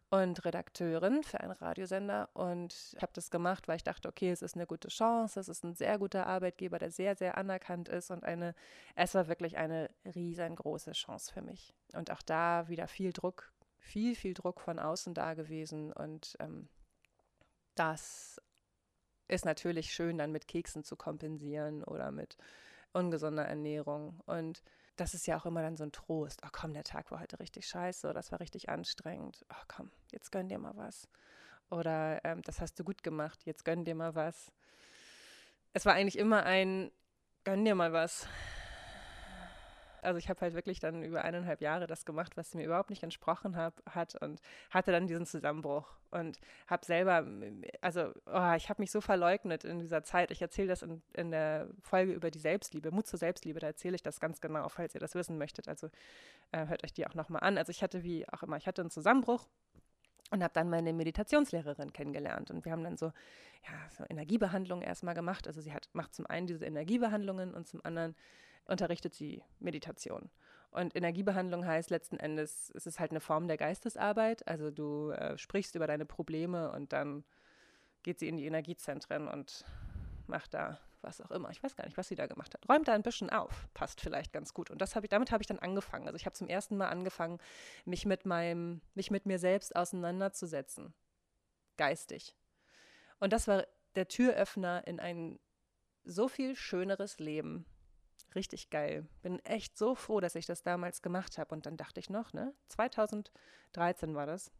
[0.10, 2.30] und Redakteurin für einen Radiosender.
[2.34, 5.64] Und habe das gemacht, weil ich dachte, okay, es ist eine gute Chance, es ist
[5.64, 8.54] ein sehr guter Arbeitgeber, der sehr, sehr anerkannt ist und eine,
[8.96, 11.74] es war wirklich eine riesengroße Chance für mich.
[11.94, 13.52] Und auch da wieder viel Druck
[13.86, 16.68] viel, viel Druck von außen da gewesen und ähm,
[17.76, 18.42] das
[19.28, 22.38] ist natürlich schön, dann mit Keksen zu kompensieren oder mit
[22.94, 24.22] ungesunder Ernährung.
[24.26, 24.64] Und
[24.96, 26.42] das ist ja auch immer dann so ein Trost.
[26.44, 29.46] Ach komm, der Tag war heute richtig scheiße, das war richtig anstrengend.
[29.50, 31.08] Ach komm, jetzt gönn dir mal was.
[31.70, 34.52] Oder ähm, das hast du gut gemacht, jetzt gönn dir mal was.
[35.74, 36.92] Es war eigentlich immer ein,
[37.44, 38.28] gönn dir mal was
[40.06, 43.04] also ich habe halt wirklich dann über eineinhalb Jahre das gemacht, was mir überhaupt nicht
[43.04, 44.40] entsprochen hab, hat und
[44.70, 47.26] hatte dann diesen Zusammenbruch und habe selber,
[47.82, 50.32] also oh, ich habe mich so verleugnet in dieser Zeit.
[50.32, 53.96] Ich erzähle das in, in der Folge über die Selbstliebe, Mut zur Selbstliebe, da erzähle
[53.96, 55.68] ich das ganz genau, falls ihr das wissen möchtet.
[55.68, 55.90] Also
[56.52, 57.58] äh, hört euch die auch nochmal an.
[57.58, 59.48] Also ich hatte wie auch immer, ich hatte einen Zusammenbruch
[60.32, 65.14] und habe dann meine Meditationslehrerin kennengelernt und wir haben dann so ja so Energiebehandlungen erstmal
[65.14, 68.16] gemacht also sie hat macht zum einen diese Energiebehandlungen und zum anderen
[68.66, 70.30] unterrichtet sie Meditation.
[70.72, 74.46] Und Energiebehandlung heißt letzten Endes, es ist halt eine Form der Geistesarbeit.
[74.48, 77.24] Also du äh, sprichst über deine Probleme und dann
[78.04, 79.64] geht sie in die Energiezentren und
[80.28, 81.50] macht da was auch immer.
[81.52, 82.68] Ich weiß gar nicht, was sie da gemacht hat.
[82.68, 84.70] Räumt da ein bisschen auf, passt vielleicht ganz gut.
[84.70, 86.08] Und das habe ich, damit habe ich dann angefangen.
[86.08, 87.40] Also ich habe zum ersten Mal angefangen,
[87.86, 90.94] mich mit meinem, mich mit mir selbst auseinanderzusetzen.
[91.78, 92.36] Geistig.
[93.20, 95.40] Und das war der Türöffner in ein
[96.04, 97.66] so viel schöneres Leben,
[98.36, 99.08] richtig geil.
[99.22, 101.54] Bin echt so froh, dass ich das damals gemacht habe.
[101.54, 102.54] Und dann dachte ich noch, ne?
[102.70, 104.52] 2013 war das.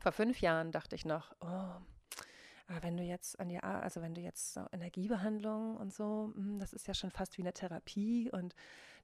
[0.00, 1.80] Vor fünf Jahren dachte ich noch, oh,
[2.82, 6.72] wenn du jetzt an die, also wenn du jetzt so Energiebehandlung und so, hm, das
[6.72, 8.54] ist ja schon fast wie eine Therapie und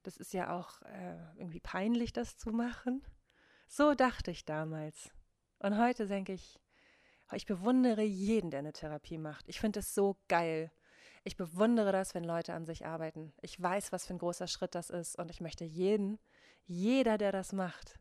[0.03, 3.03] das ist ja auch äh, irgendwie peinlich, das zu machen.
[3.67, 5.11] So dachte ich damals.
[5.59, 6.59] Und heute denke ich,
[7.31, 9.47] ich bewundere jeden, der eine Therapie macht.
[9.47, 10.71] Ich finde es so geil.
[11.23, 13.33] Ich bewundere das, wenn Leute an sich arbeiten.
[13.41, 16.19] Ich weiß, was für ein großer Schritt das ist und ich möchte jeden,
[16.65, 17.99] jeder, der das macht,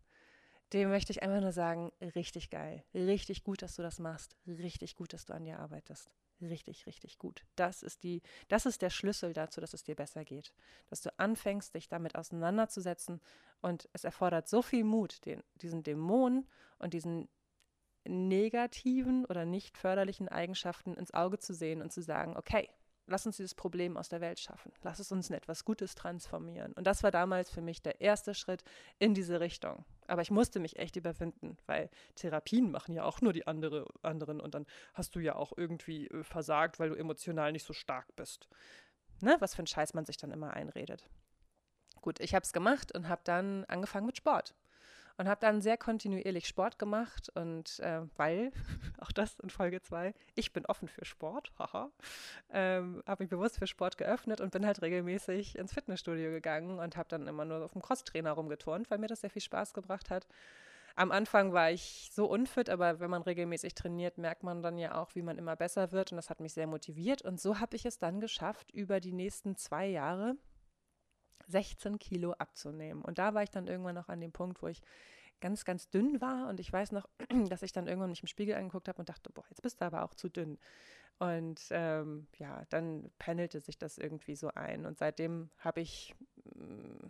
[0.73, 4.97] dem möchte ich einfach nur sagen, richtig geil, richtig gut, dass du das machst, richtig
[4.97, 6.11] gut, dass du an dir arbeitest.
[6.41, 7.45] Richtig, richtig gut.
[7.55, 10.53] Das ist die, das ist der Schlüssel dazu, dass es dir besser geht.
[10.89, 13.21] Dass du anfängst, dich damit auseinanderzusetzen.
[13.61, 17.29] Und es erfordert so viel Mut, den, diesen Dämonen und diesen
[18.05, 22.69] negativen oder nicht förderlichen Eigenschaften ins Auge zu sehen und zu sagen, okay,
[23.07, 24.73] lass uns dieses Problem aus der Welt schaffen.
[24.83, 26.73] Lass es uns in etwas Gutes transformieren.
[26.73, 28.63] Und das war damals für mich der erste Schritt
[28.99, 29.85] in diese Richtung.
[30.07, 34.41] Aber ich musste mich echt überwinden, weil Therapien machen ja auch nur die andere, anderen
[34.41, 38.15] und dann hast du ja auch irgendwie äh, versagt, weil du emotional nicht so stark
[38.17, 38.49] bist.
[39.21, 39.37] Ne?
[39.41, 41.09] Was für ein Scheiß man sich dann immer einredet.
[42.01, 44.55] Gut, ich habe es gemacht und habe dann angefangen mit Sport
[45.17, 48.53] und habe dann sehr kontinuierlich Sport gemacht und äh, weil,
[48.99, 51.91] auch das in Folge 2, ich bin offen für Sport, haha,
[52.53, 56.97] ähm, habe mich bewusst für Sport geöffnet und bin halt regelmäßig ins Fitnessstudio gegangen und
[56.97, 60.11] habe dann immer nur auf dem Crosstrainer rumgeturnt, weil mir das sehr viel Spaß gebracht
[60.11, 60.27] hat.
[60.95, 65.01] Am Anfang war ich so unfit, aber wenn man regelmäßig trainiert, merkt man dann ja
[65.01, 67.77] auch, wie man immer besser wird und das hat mich sehr motiviert und so habe
[67.77, 70.37] ich es dann geschafft, über die nächsten zwei Jahre
[71.49, 73.03] 16 Kilo abzunehmen.
[73.03, 74.83] Und da war ich dann irgendwann noch an dem Punkt, wo ich
[75.41, 76.49] ganz, ganz dünn war.
[76.49, 77.07] Und ich weiß noch,
[77.51, 79.85] dass ich dann irgendwann mich im Spiegel angeguckt habe und dachte, boah, jetzt bist du
[79.85, 80.59] aber auch zu dünn.
[81.19, 84.87] Und ähm, ja, dann pendelte sich das irgendwie so ein.
[84.87, 86.15] Und seitdem habe ich,
[86.57, 87.07] äh,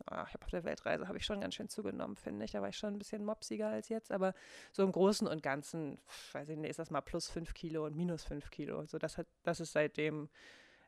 [0.00, 2.52] ich habe auf der Weltreise habe ich schon ganz schön zugenommen, finde ich.
[2.52, 4.10] Da war ich schon ein bisschen mopsiger als jetzt.
[4.10, 4.34] Aber
[4.72, 5.98] so im Großen und Ganzen,
[6.32, 8.84] weiß ich nicht, ist das mal plus fünf Kilo und minus fünf Kilo.
[8.86, 10.28] So das hat, das ist seitdem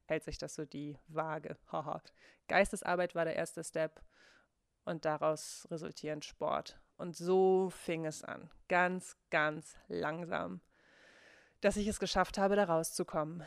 [0.09, 1.57] hält sich das so die Waage.
[2.49, 4.03] Geistesarbeit war der erste Step
[4.85, 6.81] und daraus resultierend Sport.
[6.97, 10.61] Und so fing es an, ganz, ganz langsam,
[11.61, 13.45] dass ich es geschafft habe, da rauszukommen.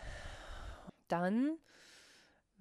[1.07, 1.57] Dann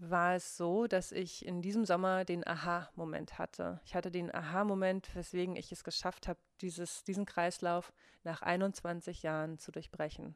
[0.00, 3.80] war es so, dass ich in diesem Sommer den Aha-Moment hatte.
[3.84, 7.92] Ich hatte den Aha-Moment, weswegen ich es geschafft habe, dieses, diesen Kreislauf
[8.24, 10.34] nach 21 Jahren zu durchbrechen.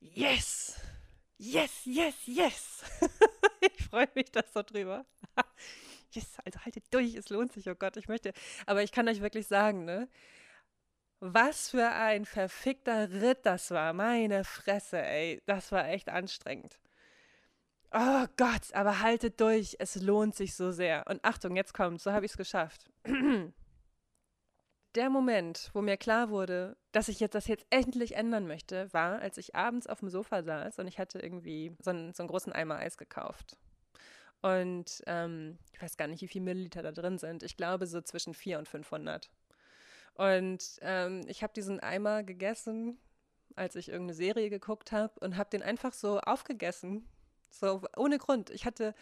[0.00, 0.80] Yes!
[1.38, 2.82] Yes, yes, yes.
[3.60, 5.04] ich freue mich da so drüber.
[6.12, 8.32] yes, also haltet durch, es lohnt sich, oh Gott, ich möchte.
[8.64, 10.08] Aber ich kann euch wirklich sagen, ne?
[11.20, 13.92] Was für ein verfickter Ritt das war.
[13.92, 15.42] Meine Fresse, ey.
[15.46, 16.78] Das war echt anstrengend.
[17.92, 21.04] Oh Gott, aber haltet durch, es lohnt sich so sehr.
[21.08, 22.90] Und Achtung, jetzt kommt, so habe ich es geschafft.
[24.96, 29.20] der Moment, wo mir klar wurde, dass ich jetzt das jetzt endlich ändern möchte, war,
[29.20, 32.28] als ich abends auf dem Sofa saß und ich hatte irgendwie so einen, so einen
[32.28, 33.56] großen Eimer Eis gekauft.
[34.42, 37.42] Und ähm, ich weiß gar nicht, wie viele Milliliter da drin sind.
[37.42, 39.30] Ich glaube so zwischen 400 und 500.
[40.14, 42.98] Und ähm, ich habe diesen Eimer gegessen,
[43.54, 47.06] als ich irgendeine Serie geguckt habe und habe den einfach so aufgegessen.
[47.50, 48.50] So ohne Grund.
[48.50, 48.94] Ich hatte,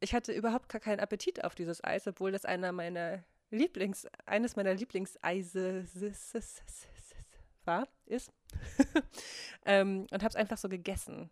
[0.00, 4.56] ich hatte überhaupt gar keinen Appetit auf dieses Eis, obwohl das einer meiner Lieblings, eines
[4.56, 5.84] meiner Lieblingseise
[7.64, 8.32] war, ist.
[9.64, 11.30] ähm, und habe es einfach so gegessen.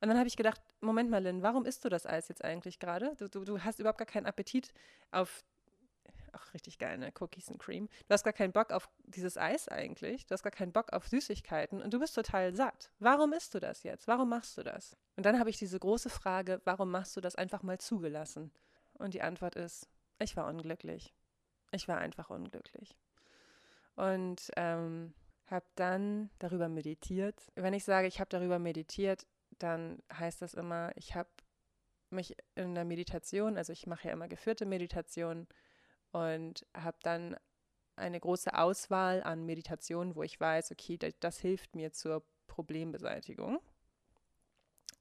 [0.00, 2.78] Und dann habe ich gedacht, Moment mal, Lynn, warum isst du das Eis jetzt eigentlich
[2.78, 3.14] gerade?
[3.18, 4.72] Du, du, du hast überhaupt gar keinen Appetit
[5.12, 5.44] auf,
[6.32, 7.12] ach, richtig geil, ne?
[7.20, 7.88] Cookies and Cream.
[8.08, 10.26] Du hast gar keinen Bock auf dieses Eis eigentlich.
[10.26, 12.90] Du hast gar keinen Bock auf Süßigkeiten und du bist total satt.
[12.98, 14.08] Warum isst du das jetzt?
[14.08, 14.96] Warum machst du das?
[15.16, 18.50] Und dann habe ich diese große Frage, warum machst du das einfach mal zugelassen?
[18.94, 19.88] Und die Antwort ist,
[20.18, 21.14] ich war unglücklich.
[21.72, 22.96] Ich war einfach unglücklich.
[23.96, 25.14] Und ähm,
[25.46, 27.50] habe dann darüber meditiert.
[27.54, 29.26] Wenn ich sage, ich habe darüber meditiert,
[29.58, 31.28] dann heißt das immer, ich habe
[32.10, 35.46] mich in der Meditation, also ich mache ja immer geführte Meditation
[36.10, 37.36] und habe dann
[37.96, 43.60] eine große Auswahl an Meditationen, wo ich weiß, okay, das hilft mir zur Problembeseitigung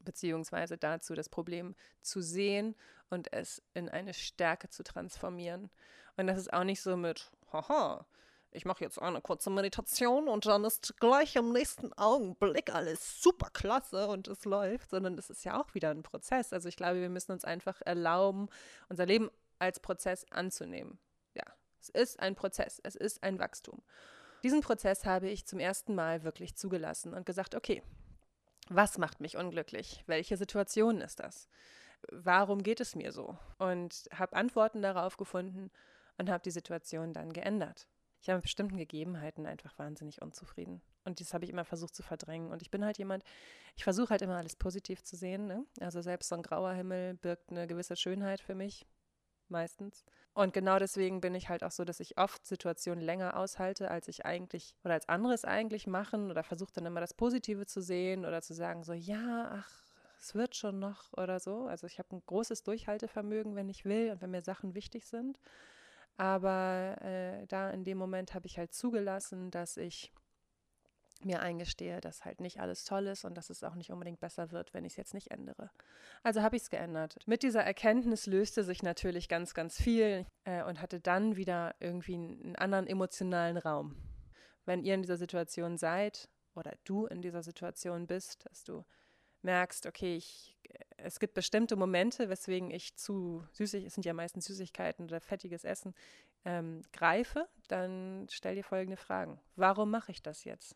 [0.04, 2.76] beziehungsweise dazu, das Problem zu sehen
[3.10, 5.70] und es in eine Stärke zu transformieren.
[6.18, 8.06] Und das ist auch nicht so mit, haha,
[8.52, 13.50] ich mache jetzt eine kurze Meditation und dann ist gleich im nächsten Augenblick alles super
[13.52, 16.52] klasse und es läuft, sondern es ist ja auch wieder ein Prozess.
[16.52, 18.50] Also ich glaube, wir müssen uns einfach erlauben,
[18.90, 21.00] unser Leben als Prozess anzunehmen.
[21.34, 21.44] Ja,
[21.80, 23.82] es ist ein Prozess, es ist ein Wachstum.
[24.44, 27.84] Diesen Prozess habe ich zum ersten Mal wirklich zugelassen und gesagt, okay,
[28.74, 30.04] was macht mich unglücklich?
[30.08, 31.48] Welche Situation ist das?
[32.10, 33.38] Warum geht es mir so?
[33.58, 35.70] Und habe Antworten darauf gefunden
[36.18, 37.88] und habe die Situation dann geändert.
[38.22, 40.82] Ich habe mit bestimmten Gegebenheiten einfach wahnsinnig unzufrieden.
[41.04, 42.52] Und das habe ich immer versucht zu verdrängen.
[42.52, 43.24] Und ich bin halt jemand,
[43.76, 45.48] ich versuche halt immer alles positiv zu sehen.
[45.48, 45.66] Ne?
[45.80, 48.86] Also selbst so ein grauer Himmel birgt eine gewisse Schönheit für mich,
[49.52, 50.04] meistens.
[50.34, 54.08] Und genau deswegen bin ich halt auch so, dass ich oft Situationen länger aushalte, als
[54.08, 57.82] ich eigentlich oder als andere es eigentlich machen oder versuche dann immer das Positive zu
[57.82, 59.84] sehen oder zu sagen so, ja, ach,
[60.20, 61.66] es wird schon noch oder so.
[61.66, 65.40] Also ich habe ein großes Durchhaltevermögen, wenn ich will und wenn mir Sachen wichtig sind.
[66.18, 70.14] Aber äh, da in dem Moment habe ich halt zugelassen, dass ich
[71.26, 74.52] mir eingestehe, dass halt nicht alles toll ist und dass es auch nicht unbedingt besser
[74.52, 75.72] wird, wenn ich es jetzt nicht ändere.
[76.24, 77.18] Also habe ich es geändert.
[77.26, 82.16] Mit dieser Erkenntnis löste sich natürlich ganz, ganz viel äh, und hatte dann wieder irgendwie
[82.16, 83.96] einen anderen emotionalen Raum.
[84.66, 88.86] Wenn ihr in dieser Situation seid oder du in dieser Situation bist, dass du
[89.42, 90.58] merkst, okay, ich,
[90.98, 95.64] es gibt bestimmte Momente, weswegen ich zu süßig, es sind ja meistens Süßigkeiten oder fettiges
[95.64, 95.94] Essen,
[96.46, 99.40] ähm, greife, dann stell dir folgende Fragen.
[99.56, 100.76] Warum mache ich das jetzt?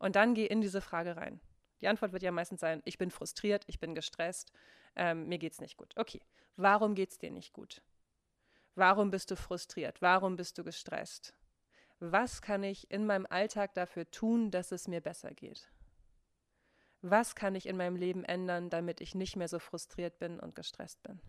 [0.00, 1.40] Und dann geh in diese Frage rein.
[1.80, 4.52] Die Antwort wird ja meistens sein, ich bin frustriert, ich bin gestresst,
[4.96, 5.94] ähm, mir geht es nicht gut.
[5.96, 6.20] Okay,
[6.56, 7.82] warum geht es dir nicht gut?
[8.74, 10.02] Warum bist du frustriert?
[10.02, 11.34] Warum bist du gestresst?
[11.98, 15.70] Was kann ich in meinem Alltag dafür tun, dass es mir besser geht?
[17.02, 20.54] Was kann ich in meinem Leben ändern, damit ich nicht mehr so frustriert bin und
[20.54, 21.20] gestresst bin?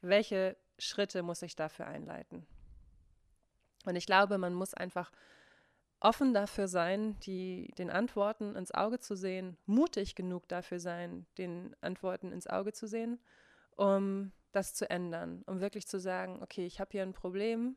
[0.00, 2.46] Welche Schritte muss ich dafür einleiten?
[3.84, 5.12] Und ich glaube, man muss einfach
[6.02, 11.76] offen dafür sein, die, den Antworten ins Auge zu sehen, mutig genug dafür sein, den
[11.80, 13.20] Antworten ins Auge zu sehen,
[13.76, 17.76] um das zu ändern, um wirklich zu sagen, okay, ich habe hier ein Problem,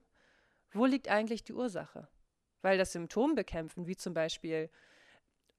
[0.72, 2.08] wo liegt eigentlich die Ursache?
[2.62, 4.70] Weil das Symptom bekämpfen, wie zum Beispiel,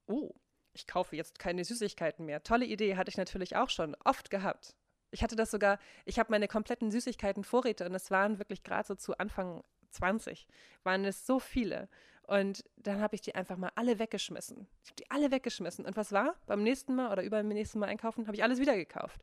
[0.07, 0.35] oh,
[0.73, 2.43] ich kaufe jetzt keine Süßigkeiten mehr.
[2.43, 4.75] Tolle Idee, hatte ich natürlich auch schon oft gehabt.
[5.11, 8.87] Ich hatte das sogar, ich habe meine kompletten Süßigkeiten Vorräte und es waren wirklich gerade
[8.87, 10.47] so zu Anfang 20,
[10.83, 11.89] waren es so viele.
[12.27, 14.67] Und dann habe ich die einfach mal alle weggeschmissen.
[14.83, 15.85] Ich habe die alle weggeschmissen.
[15.87, 16.35] Und was war?
[16.47, 19.21] Beim nächsten Mal oder über dem nächsten Mal einkaufen, habe ich alles wieder gekauft.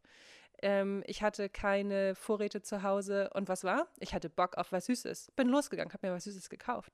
[0.62, 3.30] Ähm, ich hatte keine Vorräte zu Hause.
[3.34, 3.88] Und was war?
[4.00, 5.32] Ich hatte Bock auf was Süßes.
[5.36, 6.94] Bin losgegangen, habe mir was Süßes gekauft.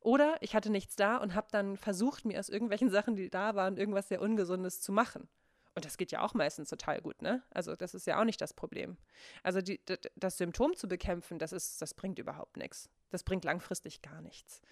[0.00, 3.54] Oder ich hatte nichts da und habe dann versucht, mir aus irgendwelchen Sachen, die da
[3.54, 5.28] waren, irgendwas sehr Ungesundes zu machen.
[5.74, 7.42] Und das geht ja auch meistens total gut, ne?
[7.50, 8.96] Also das ist ja auch nicht das Problem.
[9.42, 9.78] Also die,
[10.14, 12.88] das Symptom zu bekämpfen, das ist, das bringt überhaupt nichts.
[13.10, 14.62] Das bringt langfristig gar nichts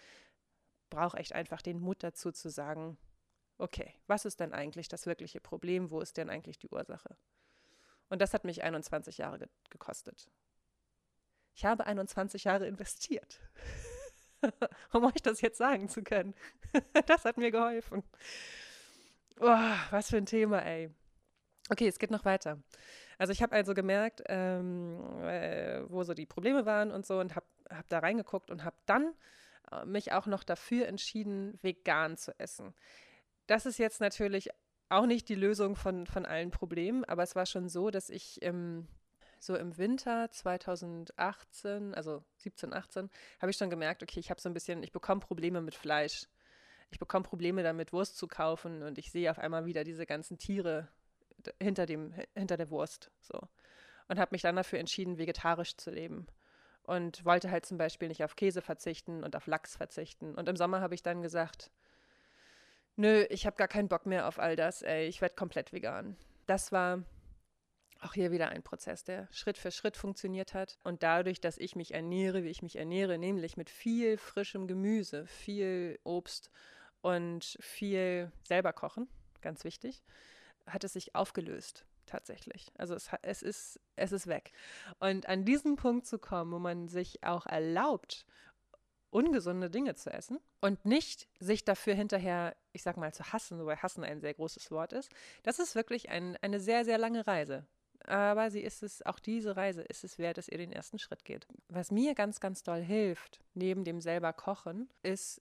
[0.94, 2.96] brauche echt einfach den Mut dazu zu sagen,
[3.58, 5.90] okay, was ist denn eigentlich das wirkliche Problem?
[5.90, 7.16] Wo ist denn eigentlich die Ursache?
[8.08, 10.30] Und das hat mich 21 Jahre ge gekostet.
[11.54, 13.40] Ich habe 21 Jahre investiert,
[14.92, 16.34] um euch das jetzt sagen zu können.
[17.06, 18.02] das hat mir geholfen.
[19.40, 20.90] Oh, was für ein Thema, ey.
[21.70, 22.62] Okay, es geht noch weiter.
[23.18, 27.34] Also ich habe also gemerkt, ähm, äh, wo so die Probleme waren und so und
[27.34, 29.14] habe hab da reingeguckt und habe dann
[29.84, 32.74] mich auch noch dafür entschieden, vegan zu essen.
[33.46, 34.50] Das ist jetzt natürlich
[34.88, 38.38] auch nicht die Lösung von, von allen Problemen, aber es war schon so, dass ich
[38.42, 38.86] ähm,
[39.38, 44.48] so im Winter 2018, also 17, 18, habe ich schon gemerkt, okay, ich habe so
[44.48, 46.26] ein bisschen, ich bekomme Probleme mit Fleisch.
[46.90, 50.38] Ich bekomme Probleme damit, Wurst zu kaufen und ich sehe auf einmal wieder diese ganzen
[50.38, 50.88] Tiere
[51.60, 53.10] hinter, dem, hinter der Wurst.
[53.20, 53.40] So.
[54.08, 56.26] Und habe mich dann dafür entschieden, vegetarisch zu leben
[56.84, 60.34] und wollte halt zum Beispiel nicht auf Käse verzichten und auf Lachs verzichten.
[60.34, 61.70] Und im Sommer habe ich dann gesagt,
[62.96, 66.16] nö, ich habe gar keinen Bock mehr auf all das, ey, ich werde komplett vegan.
[66.46, 67.02] Das war
[68.00, 70.78] auch hier wieder ein Prozess, der Schritt für Schritt funktioniert hat.
[70.84, 75.26] Und dadurch, dass ich mich ernähre, wie ich mich ernähre, nämlich mit viel frischem Gemüse,
[75.26, 76.50] viel Obst
[77.00, 79.08] und viel selber kochen,
[79.40, 80.02] ganz wichtig,
[80.66, 82.72] hat es sich aufgelöst tatsächlich.
[82.76, 84.52] Also es, es, ist, es ist weg.
[85.00, 88.26] Und an diesen Punkt zu kommen, wo man sich auch erlaubt,
[89.10, 93.76] ungesunde Dinge zu essen und nicht sich dafür hinterher, ich sag mal, zu hassen, wobei
[93.76, 95.12] hassen ein sehr großes Wort ist,
[95.44, 97.64] das ist wirklich ein, eine sehr, sehr lange Reise.
[98.06, 101.24] Aber sie ist es, auch diese Reise ist es wert, dass ihr den ersten Schritt
[101.24, 101.46] geht.
[101.68, 105.40] Was mir ganz, ganz doll hilft, neben dem selber Kochen, ist,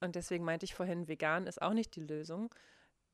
[0.00, 2.54] und deswegen meinte ich vorhin, vegan ist auch nicht die Lösung,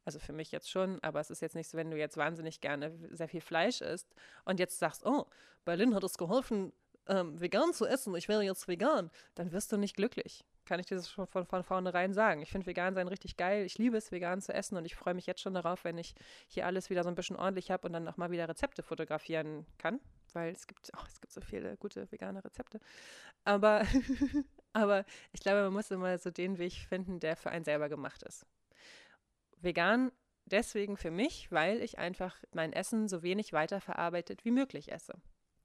[0.05, 2.61] also für mich jetzt schon, aber es ist jetzt nicht so, wenn du jetzt wahnsinnig
[2.61, 5.27] gerne sehr viel Fleisch isst und jetzt sagst, oh,
[5.65, 6.73] Berlin hat es geholfen,
[7.09, 10.45] ähm, vegan zu essen, ich wäre jetzt vegan, dann wirst du nicht glücklich.
[10.65, 12.41] Kann ich dir das schon von, von vornherein sagen.
[12.41, 13.65] Ich finde vegan sein richtig geil.
[13.65, 16.15] Ich liebe es, vegan zu essen und ich freue mich jetzt schon darauf, wenn ich
[16.47, 19.67] hier alles wieder so ein bisschen ordentlich habe und dann auch mal wieder Rezepte fotografieren
[19.79, 19.99] kann,
[20.33, 22.79] weil es gibt, oh, es gibt so viele gute vegane Rezepte.
[23.45, 23.85] Aber,
[24.73, 28.23] aber ich glaube, man muss immer so den Weg finden, der für einen selber gemacht
[28.23, 28.47] ist
[29.62, 30.12] vegan
[30.46, 35.14] deswegen für mich, weil ich einfach mein Essen so wenig weiterverarbeitet wie möglich esse.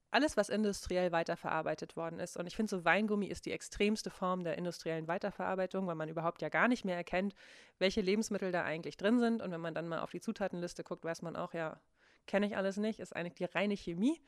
[0.09, 2.37] Alles, was industriell weiterverarbeitet worden ist.
[2.37, 6.41] Und ich finde, so Weingummi ist die extremste Form der industriellen Weiterverarbeitung, weil man überhaupt
[6.41, 7.35] ja gar nicht mehr erkennt,
[7.77, 9.41] welche Lebensmittel da eigentlich drin sind.
[9.41, 11.81] Und wenn man dann mal auf die Zutatenliste guckt, weiß man auch, ja,
[12.25, 14.21] kenne ich alles nicht, ist eigentlich die reine Chemie.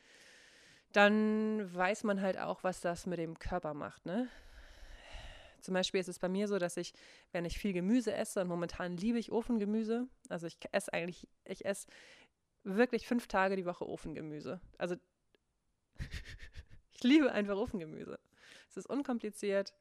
[0.91, 4.05] Dann weiß man halt auch, was das mit dem Körper macht.
[4.05, 4.27] Ne?
[5.62, 6.93] Zum Beispiel ist es bei mir so, dass ich,
[7.32, 11.65] wenn ich viel Gemüse esse, und momentan liebe ich Ofengemüse, also ich esse eigentlich, ich
[11.65, 11.88] esse
[12.63, 14.60] wirklich fünf Tage die Woche Ofengemüse.
[14.78, 14.95] Also
[16.91, 18.19] ich liebe einfach Ofengemüse.
[18.69, 19.74] Es ist unkompliziert,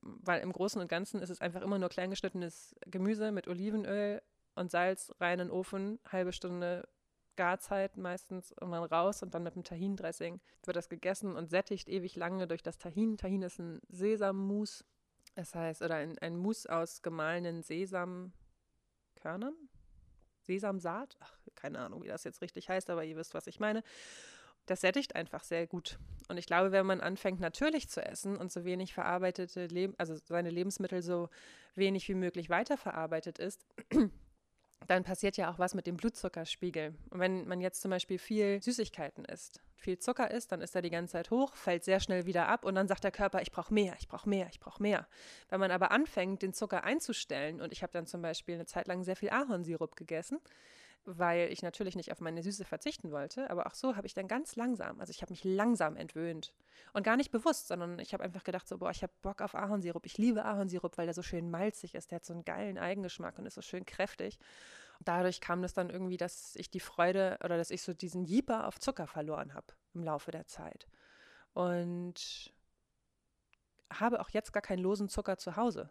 [0.00, 4.22] weil im Großen und Ganzen ist es einfach immer nur kleingeschnittenes Gemüse mit Olivenöl
[4.54, 6.88] und Salz rein in den Ofen, halbe Stunde
[7.36, 11.88] Garzeit meistens und dann raus und dann mit dem Tahin-Dressing wird das gegessen und sättigt
[11.88, 13.16] ewig lange durch das Tahin.
[13.16, 14.84] Tahin ist ein Sesammus,
[15.34, 18.32] es heißt, oder ein, ein Mousse aus gemahlenen Sesamkörnern?
[20.42, 21.16] Sesamsaat?
[21.20, 23.82] Ach, keine Ahnung, wie das jetzt richtig heißt, aber ihr wisst, was ich meine.
[24.66, 25.98] Das sättigt einfach sehr gut.
[26.28, 30.16] Und ich glaube, wenn man anfängt, natürlich zu essen und so wenig verarbeitete Leben, also
[30.16, 31.28] seine Lebensmittel so
[31.74, 33.66] wenig wie möglich weiterverarbeitet ist,
[34.86, 36.94] dann passiert ja auch was mit dem Blutzuckerspiegel.
[37.10, 40.82] Und wenn man jetzt zum Beispiel viel Süßigkeiten isst, viel Zucker isst, dann ist er
[40.82, 43.52] die ganze Zeit hoch, fällt sehr schnell wieder ab und dann sagt der Körper, ich
[43.52, 45.06] brauche mehr, ich brauche mehr, ich brauche mehr.
[45.48, 48.86] Wenn man aber anfängt, den Zucker einzustellen, und ich habe dann zum Beispiel eine Zeit
[48.86, 50.38] lang sehr viel Ahornsirup gegessen,
[51.04, 53.50] weil ich natürlich nicht auf meine Süße verzichten wollte.
[53.50, 56.54] Aber auch so habe ich dann ganz langsam, also ich habe mich langsam entwöhnt.
[56.92, 59.54] Und gar nicht bewusst, sondern ich habe einfach gedacht, so, boah, ich habe Bock auf
[59.54, 60.04] Ahornsirup.
[60.06, 62.10] Ich liebe Ahornsirup, weil der so schön malzig ist.
[62.10, 64.38] Der hat so einen geilen Eigengeschmack und ist so schön kräftig.
[64.98, 68.24] Und dadurch kam das dann irgendwie, dass ich die Freude oder dass ich so diesen
[68.24, 70.86] Jeeper auf Zucker verloren habe im Laufe der Zeit.
[71.54, 72.52] Und
[73.92, 75.90] habe auch jetzt gar keinen losen Zucker zu Hause.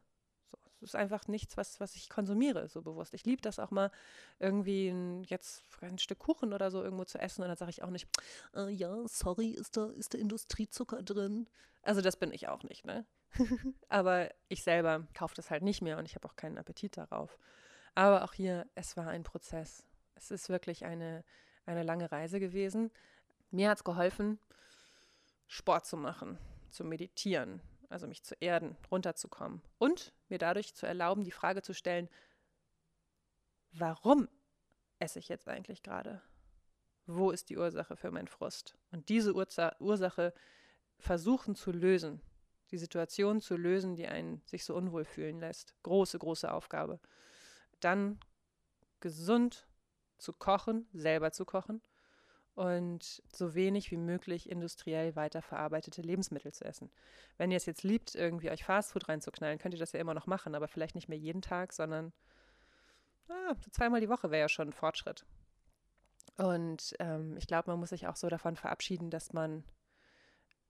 [0.82, 3.14] Es ist einfach nichts, was, was ich konsumiere, so bewusst.
[3.14, 3.92] Ich liebe das auch mal,
[4.40, 7.84] irgendwie ein, jetzt ein Stück Kuchen oder so irgendwo zu essen und dann sage ich
[7.84, 8.08] auch nicht,
[8.56, 11.48] äh, ja, sorry, ist da, ist da Industriezucker drin?
[11.84, 13.06] Also das bin ich auch nicht, ne?
[13.90, 17.38] Aber ich selber kaufe das halt nicht mehr und ich habe auch keinen Appetit darauf.
[17.96, 19.86] Aber auch hier, es war ein Prozess.
[20.16, 21.24] Es ist wirklich eine,
[21.66, 22.92] eine lange Reise gewesen.
[23.52, 24.40] Mir hat es geholfen,
[25.48, 26.38] Sport zu machen,
[26.70, 31.74] zu meditieren, also mich zu erden, runterzukommen und mir dadurch zu erlauben, die Frage zu
[31.74, 32.10] stellen,
[33.74, 34.28] warum
[35.00, 36.22] esse ich jetzt eigentlich gerade?
[37.06, 38.78] Wo ist die Ursache für meinen Frust?
[38.92, 40.34] Und diese Urza Ursache
[40.98, 42.22] versuchen zu lösen,
[42.70, 45.76] die Situation zu lösen, die einen sich so unwohl fühlen lässt.
[45.84, 47.00] Große, große Aufgabe.
[47.80, 48.20] Dann
[49.00, 49.68] gesund
[50.18, 51.82] zu kochen, selber zu kochen
[52.56, 56.92] und so wenig wie möglich industriell weiterverarbeitete Lebensmittel zu essen.
[57.38, 60.28] Wenn ihr es jetzt liebt, irgendwie euch Fastfood reinzuknallen, könnt ihr das ja immer noch
[60.28, 62.12] machen, aber vielleicht nicht mehr jeden Tag, sondern
[63.30, 65.26] ah, zweimal die Woche wäre ja schon ein Fortschritt.
[66.38, 69.64] Und ähm, ich glaube, man muss sich auch so davon verabschieden, dass man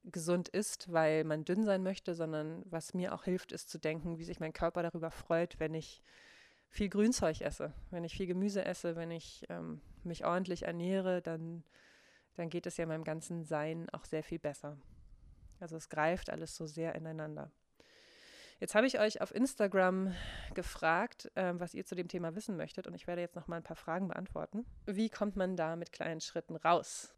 [0.04, 4.18] gesund ist, weil man dünn sein möchte, sondern was mir auch hilft, ist zu denken,
[4.18, 6.02] wie sich mein Körper darüber freut, wenn ich
[6.72, 11.64] viel Grünzeug esse, wenn ich viel Gemüse esse, wenn ich ähm, mich ordentlich ernähre, dann,
[12.36, 14.78] dann geht es ja meinem ganzen Sein auch sehr viel besser.
[15.60, 17.52] Also es greift alles so sehr ineinander.
[18.60, 20.16] Jetzt habe ich euch auf Instagram
[20.54, 23.58] gefragt, äh, was ihr zu dem Thema wissen möchtet und ich werde jetzt noch mal
[23.58, 24.66] ein paar Fragen beantworten.
[24.86, 27.14] Wie kommt man da mit kleinen Schritten raus?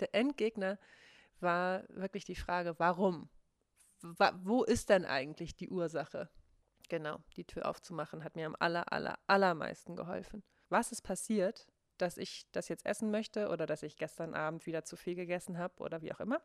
[0.00, 0.78] Der Endgegner
[1.40, 3.28] war wirklich die Frage, warum?
[4.42, 6.28] wo ist denn eigentlich die Ursache?
[6.92, 10.42] Genau, die Tür aufzumachen hat mir am aller, aller, allermeisten geholfen.
[10.68, 14.84] Was ist passiert, dass ich das jetzt essen möchte oder dass ich gestern Abend wieder
[14.84, 16.42] zu viel gegessen habe oder wie auch immer?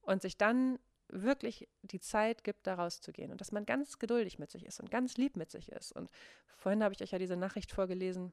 [0.00, 0.78] Und sich dann
[1.08, 4.90] wirklich die Zeit gibt, da rauszugehen und dass man ganz geduldig mit sich ist und
[4.90, 5.92] ganz lieb mit sich ist.
[5.92, 6.10] Und
[6.56, 8.32] vorhin habe ich euch ja diese Nachricht vorgelesen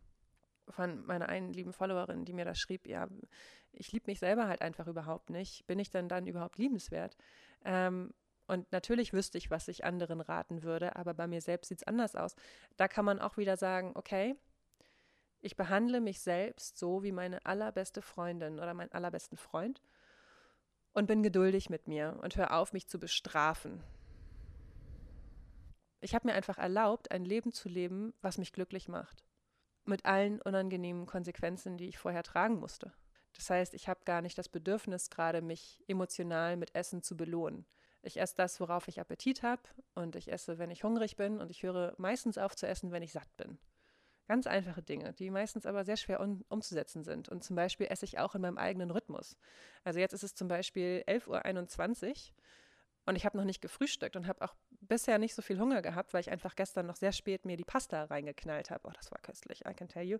[0.70, 3.10] von meiner einen lieben Followerin, die mir da schrieb, ja,
[3.74, 5.68] ich liebe mich selber halt einfach überhaupt nicht.
[5.68, 7.18] Bin ich denn dann überhaupt liebenswert?
[7.66, 8.14] Ähm,
[8.48, 11.88] und natürlich wüsste ich, was ich anderen raten würde, aber bei mir selbst sieht es
[11.88, 12.36] anders aus.
[12.78, 14.36] Da kann man auch wieder sagen, okay,
[15.42, 19.82] ich behandle mich selbst so wie meine allerbeste Freundin oder mein allerbesten Freund
[20.94, 23.84] und bin geduldig mit mir und höre auf, mich zu bestrafen.
[26.02, 29.24] Ich habe mir einfach erlaubt, ein Leben zu leben, was mich glücklich macht.
[29.86, 32.94] Mit allen unangenehmen Konsequenzen, die ich vorher tragen musste.
[33.34, 37.66] Das heißt, ich habe gar nicht das Bedürfnis, gerade mich emotional mit Essen zu belohnen.
[38.06, 39.64] Ich esse das, worauf ich Appetit habe
[39.96, 43.02] und ich esse, wenn ich hungrig bin und ich höre meistens auf zu essen, wenn
[43.02, 43.58] ich satt bin.
[44.28, 47.30] Ganz einfache Dinge, die meistens aber sehr schwer um, umzusetzen sind.
[47.30, 49.38] Und zum Beispiel esse ich auch in meinem eigenen Rhythmus.
[49.84, 52.16] Also jetzt ist es zum Beispiel 11.21 Uhr
[53.06, 56.14] und ich habe noch nicht gefrühstückt und habe auch bisher nicht so viel Hunger gehabt,
[56.14, 58.88] weil ich einfach gestern noch sehr spät mir die Pasta reingeknallt habe.
[58.88, 60.18] Oh, das war köstlich, I can tell you.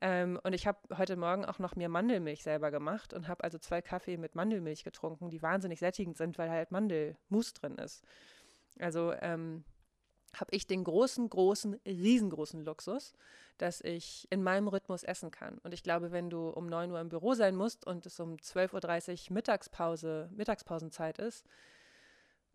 [0.00, 3.58] Ähm, und ich habe heute Morgen auch noch mir Mandelmilch selber gemacht und habe also
[3.58, 8.02] zwei Kaffee mit Mandelmilch getrunken, die wahnsinnig sättigend sind, weil halt Mandelmus drin ist.
[8.80, 9.64] Also ähm,
[10.34, 13.14] habe ich den großen, großen, riesengroßen Luxus,
[13.58, 15.58] dass ich in meinem Rhythmus essen kann.
[15.58, 18.34] Und ich glaube, wenn du um 9 Uhr im Büro sein musst und es um
[18.34, 21.46] 12.30 Uhr Mittagspause, Mittagspausenzeit ist,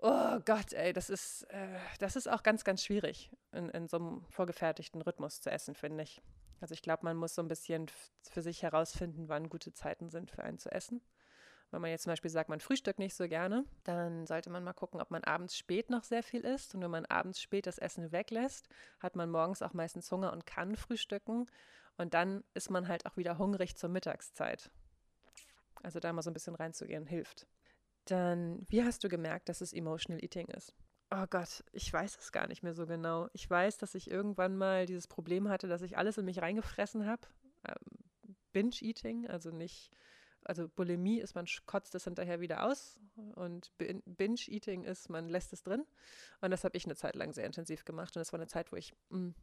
[0.01, 3.97] Oh Gott, ey, das ist, äh, das ist auch ganz, ganz schwierig, in, in so
[3.97, 6.21] einem vorgefertigten Rhythmus zu essen, finde ich.
[6.61, 7.87] Also ich glaube, man muss so ein bisschen
[8.29, 11.01] für sich herausfinden, wann gute Zeiten sind für einen zu essen.
[11.71, 14.73] Wenn man jetzt zum Beispiel sagt, man frühstückt nicht so gerne, dann sollte man mal
[14.73, 16.73] gucken, ob man abends spät noch sehr viel isst.
[16.73, 18.69] Und wenn man abends spät das Essen weglässt,
[18.99, 21.45] hat man morgens auch meistens Hunger und kann frühstücken.
[21.97, 24.71] Und dann ist man halt auch wieder hungrig zur Mittagszeit.
[25.83, 27.45] Also da mal so ein bisschen reinzugehen, hilft.
[28.09, 30.73] Dann, wie hast du gemerkt, dass es Emotional Eating ist?
[31.11, 33.29] Oh Gott, ich weiß es gar nicht mehr so genau.
[33.33, 37.05] Ich weiß, dass ich irgendwann mal dieses Problem hatte, dass ich alles in mich reingefressen
[37.05, 37.27] habe.
[37.67, 39.91] Ähm, Binge-Eating, also nicht,
[40.43, 42.99] also Bulimie ist, man kotzt es hinterher wieder aus
[43.35, 45.85] und Binge-Eating ist, man lässt es drin.
[46.41, 48.71] Und das habe ich eine Zeit lang sehr intensiv gemacht und das war eine Zeit,
[48.71, 49.35] wo ich mh, mm,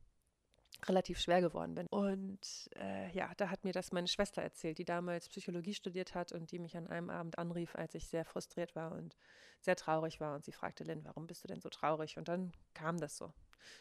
[0.84, 1.86] relativ schwer geworden bin.
[1.88, 6.32] Und äh, ja, da hat mir das meine Schwester erzählt, die damals Psychologie studiert hat
[6.32, 9.16] und die mich an einem Abend anrief, als ich sehr frustriert war und
[9.60, 10.34] sehr traurig war.
[10.34, 12.18] Und sie fragte, Lynn, warum bist du denn so traurig?
[12.18, 13.32] Und dann kam das so,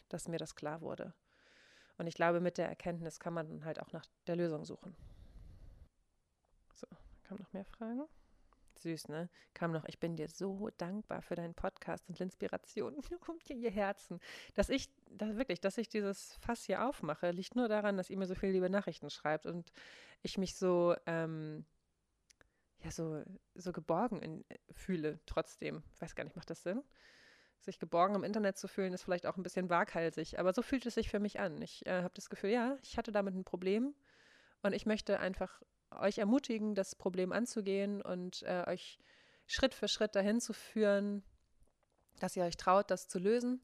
[0.09, 1.13] dass mir das klar wurde.
[1.97, 4.95] Und ich glaube, mit der Erkenntnis kann man dann halt auch nach der Lösung suchen.
[6.73, 6.87] So,
[7.23, 8.05] kamen noch mehr Fragen?
[8.79, 9.29] Süß, ne?
[9.53, 12.95] Kam noch, ich bin dir so dankbar für deinen Podcast und Inspiration.
[13.49, 14.19] Dir ihr Herzen.
[14.53, 18.17] Dass ich, dass wirklich, dass ich dieses Fass hier aufmache, liegt nur daran, dass ihr
[18.17, 19.71] mir so viele liebe Nachrichten schreibt und
[20.21, 21.65] ich mich so, ähm,
[22.83, 23.23] ja, so,
[23.55, 25.83] so geborgen in, fühle trotzdem.
[25.93, 26.83] Ich weiß gar nicht, macht das Sinn?
[27.59, 30.85] Sich geborgen im Internet zu fühlen, ist vielleicht auch ein bisschen waghalsig, aber so fühlt
[30.85, 31.61] es sich für mich an.
[31.61, 33.95] Ich äh, habe das Gefühl, ja, ich hatte damit ein Problem
[34.61, 35.61] und ich möchte einfach
[35.91, 38.99] euch ermutigen, das Problem anzugehen und äh, euch
[39.47, 41.23] Schritt für Schritt dahin zu führen,
[42.19, 43.61] dass ihr euch traut, das zu lösen.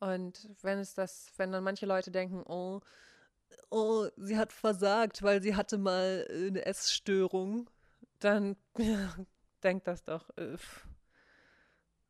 [0.00, 2.80] Und wenn es das, wenn dann manche Leute denken, oh,
[3.70, 7.70] oh, sie hat versagt, weil sie hatte mal eine Essstörung,
[8.18, 9.14] dann ja,
[9.62, 10.30] denkt das doch.
[10.36, 10.56] Äh,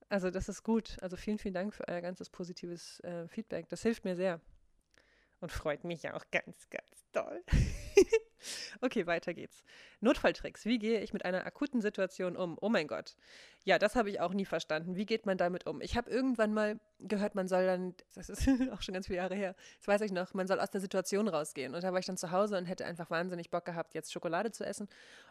[0.09, 0.97] also das ist gut.
[1.01, 3.68] Also vielen, vielen Dank für euer ganzes positives äh, Feedback.
[3.68, 4.41] Das hilft mir sehr.
[5.45, 7.45] Und freut mich ja auch ganz, ganz doll.
[8.80, 9.62] Okay, weiter geht's.
[10.01, 10.66] Notfalltricks.
[10.66, 12.59] Wie gehe ich mit einer akuten Situation um?
[12.61, 13.16] Oh mein Gott.
[13.64, 14.97] Ja, das habe ich auch nie verstanden.
[14.97, 15.80] Wie geht man damit um?
[15.80, 19.34] Ich habe irgendwann mal gehört, man soll dann, das ist auch schon ganz viele Jahre
[19.34, 21.74] her, das weiß ich noch, man soll aus der Situation rausgehen.
[21.74, 24.51] Und da war ich dann zu Hause und hätte einfach wahnsinnig Bock gehabt, jetzt Schokolade
[24.51, 24.88] zu essen.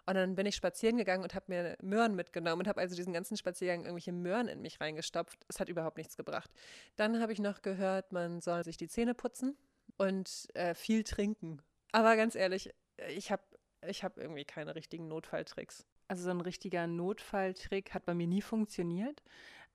[0.07, 3.14] Und dann bin ich spazieren gegangen und habe mir Möhren mitgenommen und habe also diesen
[3.14, 5.38] ganzen Spaziergang irgendwelche Möhren in mich reingestopft.
[5.47, 6.49] Es hat überhaupt nichts gebracht.
[6.95, 9.55] Dann habe ich noch gehört, man soll sich die Zähne putzen
[9.97, 11.61] und äh, viel trinken.
[11.91, 12.73] Aber ganz ehrlich,
[13.09, 13.43] ich habe
[13.87, 15.85] ich hab irgendwie keine richtigen Notfalltricks.
[16.07, 19.23] Also so ein richtiger Notfalltrick hat bei mir nie funktioniert.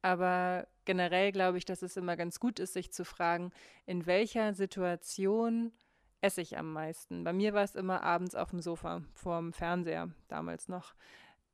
[0.02, 3.50] Aber generell glaube ich, dass es immer ganz gut ist, sich zu fragen,
[3.86, 5.72] in welcher Situation
[6.20, 7.24] esse ich am meisten.
[7.24, 10.94] Bei mir war es immer abends auf dem Sofa, vorm Fernseher, damals noch.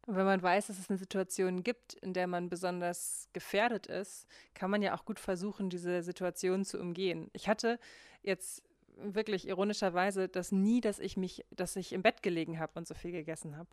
[0.06, 4.26] Und wenn man weiß, dass es eine Situation gibt, in der man besonders gefährdet ist,
[4.52, 7.30] kann man ja auch gut versuchen, diese Situation zu umgehen.
[7.32, 7.78] Ich hatte
[8.24, 8.62] jetzt
[8.96, 12.94] wirklich ironischerweise das nie, dass ich mich, dass ich im Bett gelegen habe und so
[12.94, 13.68] viel gegessen habe.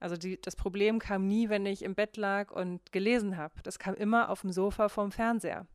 [0.00, 3.54] Also die, das Problem kam nie, wenn ich im Bett lag und gelesen habe.
[3.62, 5.66] Das kam immer auf dem Sofa vom Fernseher.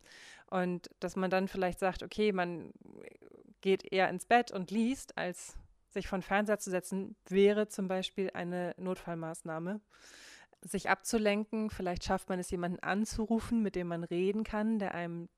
[0.47, 2.71] Und dass man dann vielleicht sagt, okay, man
[3.61, 5.57] geht eher ins Bett und liest, als
[5.89, 9.79] sich von Fernseher zu setzen, wäre zum Beispiel eine Notfallmaßnahme.
[10.61, 15.29] Sich abzulenken, vielleicht schafft man es, jemanden anzurufen, mit dem man reden kann, der einem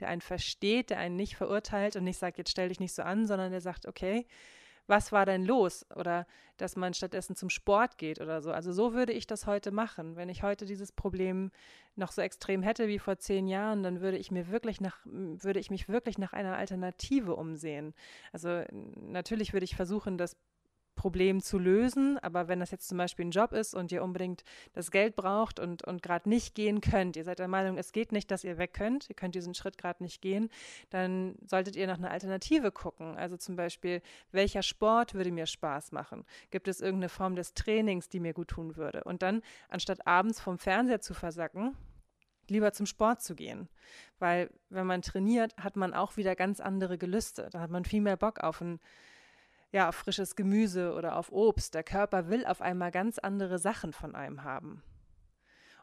[0.00, 3.02] der einen versteht, der einen nicht verurteilt und nicht sagt, jetzt stell dich nicht so
[3.02, 4.26] an, sondern der sagt, okay,
[4.88, 5.86] was war denn los?
[5.94, 6.26] Oder
[6.56, 8.50] dass man stattdessen zum Sport geht oder so.
[8.50, 10.16] Also so würde ich das heute machen.
[10.16, 11.52] Wenn ich heute dieses Problem
[11.94, 15.60] noch so extrem hätte wie vor zehn Jahren, dann würde ich mir wirklich nach, würde
[15.60, 17.94] ich mich wirklich nach einer Alternative umsehen.
[18.32, 20.36] Also natürlich würde ich versuchen, das
[20.98, 22.18] Problem zu lösen.
[22.18, 24.42] Aber wenn das jetzt zum Beispiel ein Job ist und ihr unbedingt
[24.72, 28.10] das Geld braucht und, und gerade nicht gehen könnt, ihr seid der Meinung, es geht
[28.10, 30.50] nicht, dass ihr weg könnt, ihr könnt diesen Schritt gerade nicht gehen,
[30.90, 33.16] dann solltet ihr nach einer Alternative gucken.
[33.16, 36.24] Also zum Beispiel, welcher Sport würde mir Spaß machen?
[36.50, 39.04] Gibt es irgendeine Form des Trainings, die mir gut tun würde?
[39.04, 41.76] Und dann, anstatt abends vom Fernseher zu versacken,
[42.48, 43.68] lieber zum Sport zu gehen.
[44.18, 47.48] Weil wenn man trainiert, hat man auch wieder ganz andere Gelüste.
[47.52, 48.80] Da hat man viel mehr Bock auf ein
[49.72, 51.74] ja, auf frisches Gemüse oder auf Obst.
[51.74, 54.82] Der Körper will auf einmal ganz andere Sachen von einem haben.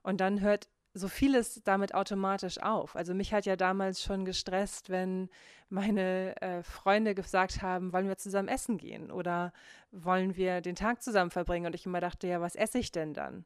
[0.02, 0.68] Und dann hört
[0.98, 2.96] so vieles damit automatisch auf.
[2.96, 5.30] Also mich hat ja damals schon gestresst, wenn
[5.68, 9.52] meine äh, Freunde gesagt haben, wollen wir zusammen essen gehen oder
[9.92, 11.66] wollen wir den Tag zusammen verbringen?
[11.66, 13.46] Und ich immer dachte, ja, was esse ich denn dann?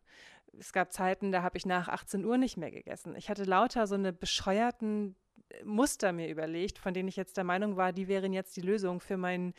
[0.59, 3.15] Es gab Zeiten, da habe ich nach 18 Uhr nicht mehr gegessen.
[3.15, 5.15] Ich hatte lauter so eine bescheuerten
[5.63, 8.99] Muster mir überlegt, von denen ich jetzt der Meinung war, die wären jetzt die Lösung
[8.99, 9.53] für meinen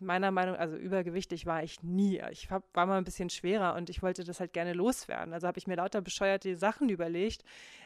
[0.00, 2.20] meiner Meinung, also übergewichtig war ich nie.
[2.30, 5.32] Ich war mal ein bisschen schwerer und ich wollte das halt gerne loswerden.
[5.32, 7.44] Also habe ich mir lauter bescheuerte Sachen überlegt,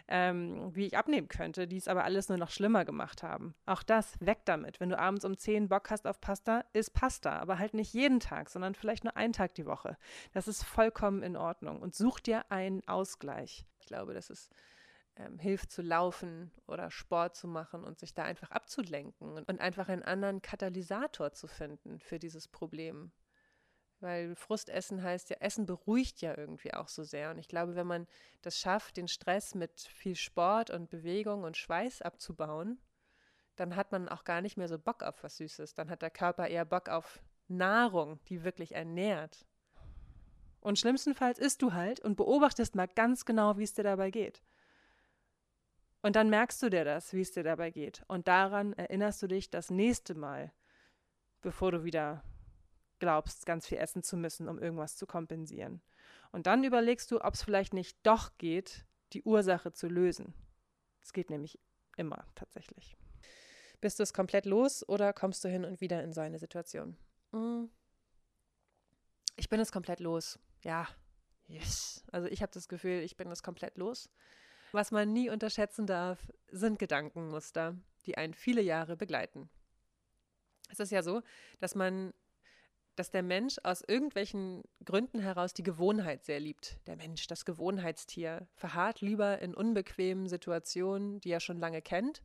[0.08, 3.54] ähm, wie ich abnehmen könnte, die es aber alles nur noch schlimmer gemacht haben.
[3.66, 4.80] Auch das, weg damit.
[4.80, 8.20] Wenn du abends um 10 Bock hast auf Pasta, ist Pasta, aber halt nicht jeden
[8.20, 9.96] Tag, sondern vielleicht nur einen Tag die Woche.
[10.32, 13.66] Das ist vollkommen in Ordnung und such dir einen Ausgleich.
[13.80, 14.50] Ich glaube, das ist
[15.18, 19.60] ähm, hilft zu laufen oder Sport zu machen und sich da einfach abzulenken und, und
[19.60, 23.10] einfach einen anderen Katalysator zu finden für dieses Problem.
[24.00, 27.30] Weil Frustessen heißt ja, Essen beruhigt ja irgendwie auch so sehr.
[27.30, 28.06] Und ich glaube, wenn man
[28.42, 32.78] das schafft, den Stress mit viel Sport und Bewegung und Schweiß abzubauen,
[33.56, 35.74] dann hat man auch gar nicht mehr so Bock auf was Süßes.
[35.74, 39.44] Dann hat der Körper eher Bock auf Nahrung, die wirklich ernährt.
[40.60, 44.42] Und schlimmstenfalls isst du halt und beobachtest mal ganz genau, wie es dir dabei geht.
[46.02, 48.04] Und dann merkst du dir das, wie es dir dabei geht.
[48.06, 50.52] Und daran erinnerst du dich das nächste Mal,
[51.40, 52.22] bevor du wieder
[52.98, 55.82] glaubst, ganz viel essen zu müssen, um irgendwas zu kompensieren.
[56.30, 60.34] Und dann überlegst du, ob es vielleicht nicht doch geht, die Ursache zu lösen.
[61.00, 61.58] Es geht nämlich
[61.96, 62.96] immer tatsächlich.
[63.80, 66.96] Bist du es komplett los oder kommst du hin und wieder in so eine Situation?
[67.32, 67.70] Hm.
[69.36, 70.38] Ich bin es komplett los.
[70.64, 70.88] Ja,
[71.46, 72.04] yes.
[72.10, 74.10] Also ich habe das Gefühl, ich bin es komplett los.
[74.72, 76.18] Was man nie unterschätzen darf,
[76.50, 79.48] sind Gedankenmuster, die einen viele Jahre begleiten.
[80.70, 81.22] Es ist ja so,
[81.60, 82.12] dass man
[82.98, 86.78] dass der Mensch aus irgendwelchen Gründen heraus die Gewohnheit sehr liebt.
[86.88, 92.22] Der Mensch, das Gewohnheitstier, verharrt lieber in unbequemen Situationen, die er schon lange kennt,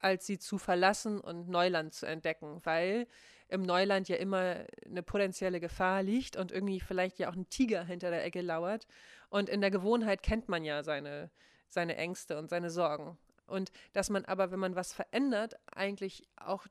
[0.00, 3.06] als sie zu verlassen und Neuland zu entdecken, weil
[3.48, 7.84] im Neuland ja immer eine potenzielle Gefahr liegt und irgendwie vielleicht ja auch ein Tiger
[7.84, 8.88] hinter der Ecke lauert.
[9.28, 11.30] Und in der Gewohnheit kennt man ja seine,
[11.68, 13.18] seine Ängste und seine Sorgen.
[13.46, 16.66] Und dass man aber, wenn man was verändert, eigentlich auch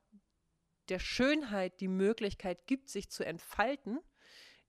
[0.88, 4.00] der Schönheit die Möglichkeit gibt, sich zu entfalten,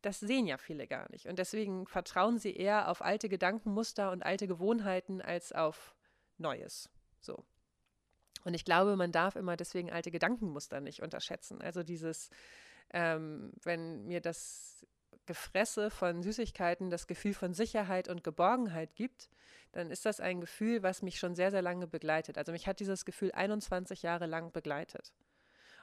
[0.01, 1.27] das sehen ja viele gar nicht.
[1.27, 5.95] Und deswegen vertrauen sie eher auf alte Gedankenmuster und alte Gewohnheiten als auf
[6.37, 6.89] Neues.
[7.19, 7.43] So.
[8.43, 11.61] Und ich glaube, man darf immer deswegen alte Gedankenmuster nicht unterschätzen.
[11.61, 12.29] Also dieses,
[12.91, 14.85] ähm, wenn mir das
[15.27, 19.29] Gefresse von Süßigkeiten das Gefühl von Sicherheit und Geborgenheit gibt,
[19.73, 22.37] dann ist das ein Gefühl, was mich schon sehr, sehr lange begleitet.
[22.37, 25.13] Also mich hat dieses Gefühl 21 Jahre lang begleitet.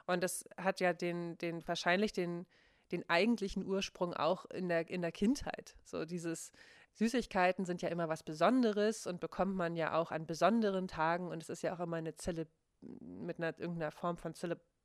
[0.05, 2.45] Und das hat ja den, den wahrscheinlich den,
[2.91, 5.75] den eigentlichen Ursprung auch in der, in der Kindheit.
[5.83, 6.51] So dieses
[6.93, 11.41] Süßigkeiten sind ja immer was Besonderes und bekommt man ja auch an besonderen Tagen und
[11.41, 12.47] es ist ja auch immer eine Zelle
[12.81, 14.33] mit einer irgendeiner Form von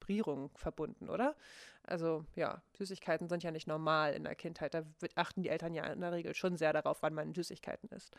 [0.01, 1.37] Zelebrierung verbunden, oder?
[1.85, 4.75] Also ja, Süßigkeiten sind ja nicht normal in der Kindheit.
[4.75, 4.85] Da
[5.15, 8.17] achten die Eltern ja in der Regel schon sehr darauf, wann man Süßigkeiten isst.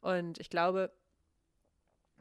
[0.00, 0.92] Und ich glaube,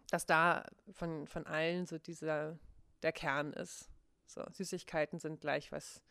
[0.10, 2.58] dass da von, von allen so dieser
[3.04, 3.90] der Kern ist.
[4.26, 6.02] So, Süßigkeiten sind gleich was,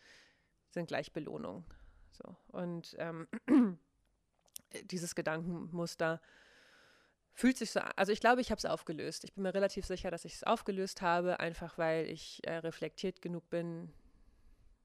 [0.70, 1.64] sind gleich Belohnung.
[2.10, 3.28] So, und ähm,
[4.84, 6.20] dieses Gedankenmuster
[7.32, 9.24] fühlt sich so, also ich glaube, ich habe es aufgelöst.
[9.24, 13.22] Ich bin mir relativ sicher, dass ich es aufgelöst habe, einfach weil ich äh, reflektiert
[13.22, 13.92] genug bin,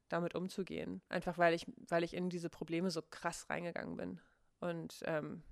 [0.09, 1.01] damit umzugehen.
[1.09, 4.21] Einfach weil ich, weil ich in diese Probleme so krass reingegangen bin
[4.59, 5.43] und ähm,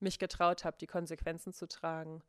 [0.00, 2.22] mich getraut habe, die Konsequenzen zu tragen.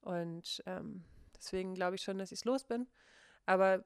[0.00, 1.04] Und ähm,
[1.34, 2.86] deswegen glaube ich schon, dass ich es los bin.
[3.46, 3.84] Aber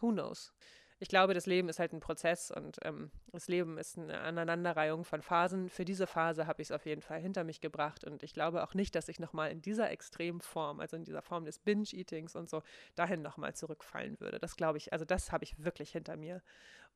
[0.00, 0.52] who knows?
[1.00, 5.04] Ich glaube, das Leben ist halt ein Prozess und ähm, das Leben ist eine Aneinanderreihung
[5.04, 5.68] von Phasen.
[5.68, 8.64] Für diese Phase habe ich es auf jeden Fall hinter mich gebracht und ich glaube
[8.64, 12.50] auch nicht, dass ich nochmal in dieser Extremform, also in dieser Form des Binge-Eatings und
[12.50, 12.62] so,
[12.96, 14.40] dahin nochmal zurückfallen würde.
[14.40, 16.42] Das glaube ich, also das habe ich wirklich hinter mir.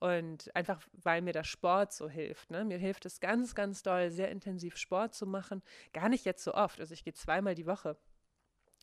[0.01, 2.51] Und einfach, weil mir der Sport so hilft.
[2.51, 2.65] Ne?
[2.65, 5.63] Mir hilft es ganz, ganz doll, sehr intensiv Sport zu machen.
[5.93, 6.81] Gar nicht jetzt so oft.
[6.81, 7.97] Also ich gehe zweimal die Woche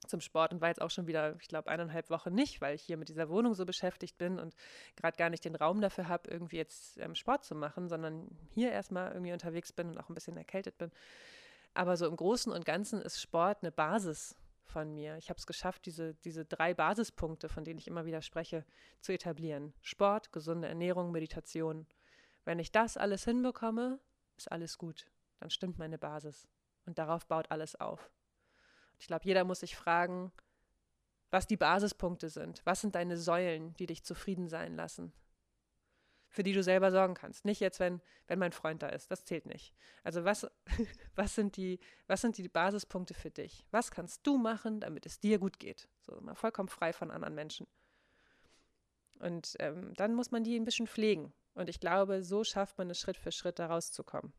[0.08, 2.82] zum Sport und war jetzt auch schon wieder, ich glaube, eineinhalb Wochen nicht, weil ich
[2.82, 4.56] hier mit dieser Wohnung so beschäftigt bin und
[4.96, 8.72] gerade gar nicht den Raum dafür habe, irgendwie jetzt ähm, Sport zu machen, sondern hier
[8.72, 10.92] erstmal irgendwie unterwegs bin und auch ein bisschen erkältet bin.
[11.74, 15.18] Aber so im Großen und Ganzen ist Sport eine Basis von mir.
[15.18, 18.66] Ich habe es geschafft, diese, diese drei Basispunkte, von denen ich immer wieder spreche,
[19.02, 19.74] zu etablieren.
[19.82, 21.88] Sport, gesunde Ernährung, Meditation.
[22.46, 24.00] Wenn ich das alles hinbekomme,
[24.38, 25.08] ist alles gut.
[25.40, 26.48] Dann stimmt meine Basis.
[26.86, 28.10] Und darauf baut alles auf.
[29.00, 30.32] Ich glaube, jeder muss sich fragen,
[31.32, 32.62] was die Basispunkte sind.
[32.66, 35.14] Was sind deine Säulen, die dich zufrieden sein lassen?
[36.28, 37.46] Für die du selber sorgen kannst.
[37.46, 39.10] Nicht jetzt, wenn, wenn mein Freund da ist.
[39.10, 39.74] Das zählt nicht.
[40.04, 40.48] Also was,
[41.16, 43.66] was, sind die, was sind die Basispunkte für dich?
[43.72, 45.88] Was kannst du machen, damit es dir gut geht?
[46.02, 47.68] So mal vollkommen frei von anderen Menschen.
[49.20, 51.34] Und ähm, dann muss man die ein bisschen pflegen.
[51.54, 54.34] Und ich glaube, so schafft man es Schritt für Schritt, da rauszukommen.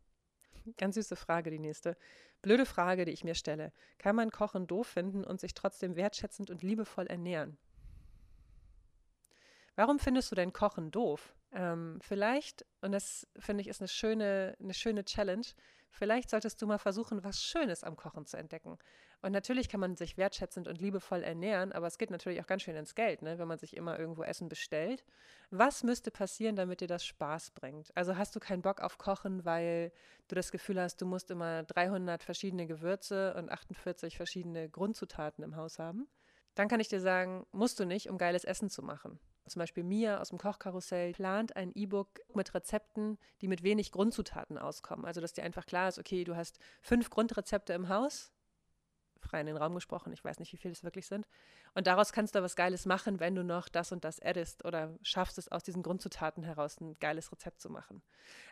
[0.79, 1.97] Ganz süße Frage, die nächste.
[2.43, 3.73] Blöde Frage, die ich mir stelle.
[3.99, 7.59] Kann man Kochen doof finden und sich trotzdem wertschätzend und liebevoll ernähren?
[9.77, 11.35] Warum findest du dein Kochen doof?
[11.53, 15.47] Ähm, vielleicht, und das finde ich ist eine schöne, eine schöne Challenge,
[15.91, 18.79] vielleicht solltest du mal versuchen, was Schönes am Kochen zu entdecken.
[19.23, 22.63] Und natürlich kann man sich wertschätzend und liebevoll ernähren, aber es geht natürlich auch ganz
[22.63, 25.05] schön ins Geld, ne, wenn man sich immer irgendwo Essen bestellt.
[25.51, 27.95] Was müsste passieren, damit dir das Spaß bringt?
[27.97, 29.93] Also hast du keinen Bock auf Kochen, weil
[30.29, 35.57] du das Gefühl hast, du musst immer 300 verschiedene Gewürze und 48 verschiedene Grundzutaten im
[35.57, 36.09] Haus haben?
[36.55, 39.19] Dann kann ich dir sagen, musst du nicht, um geiles Essen zu machen.
[39.47, 44.59] Zum Beispiel Mia aus dem Kochkarussell plant ein E-Book mit Rezepten, die mit wenig Grundzutaten
[44.59, 45.05] auskommen.
[45.05, 48.33] Also, dass dir einfach klar ist, okay, du hast fünf Grundrezepte im Haus,
[49.21, 51.27] frei in den Raum gesprochen, ich weiß nicht, wie viele es wirklich sind.
[51.75, 54.97] Und daraus kannst du was Geiles machen, wenn du noch das und das addest oder
[55.03, 58.03] schaffst es aus diesen Grundzutaten heraus ein geiles Rezept zu machen.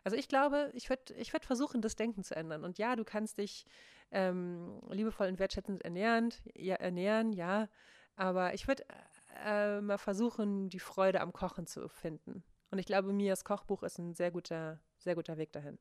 [0.05, 2.65] Also ich glaube, ich würde ich würd versuchen, das Denken zu ändern.
[2.65, 3.67] Und ja, du kannst dich
[4.11, 7.69] ähm, liebevoll und wertschätzend ernährend, ja, ernähren, ja.
[8.15, 8.85] Aber ich würde
[9.45, 12.45] äh, mal versuchen, die Freude am Kochen zu finden.
[12.71, 15.79] Und ich glaube, Mias Kochbuch ist ein sehr guter, sehr guter Weg dahin.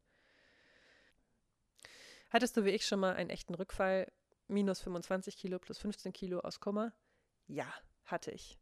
[2.30, 4.12] Hattest du wie ich schon mal einen echten Rückfall,
[4.47, 6.93] minus 25 Kilo plus 15 Kilo aus Kummer?
[7.47, 7.72] Ja,
[8.05, 8.58] hatte ich.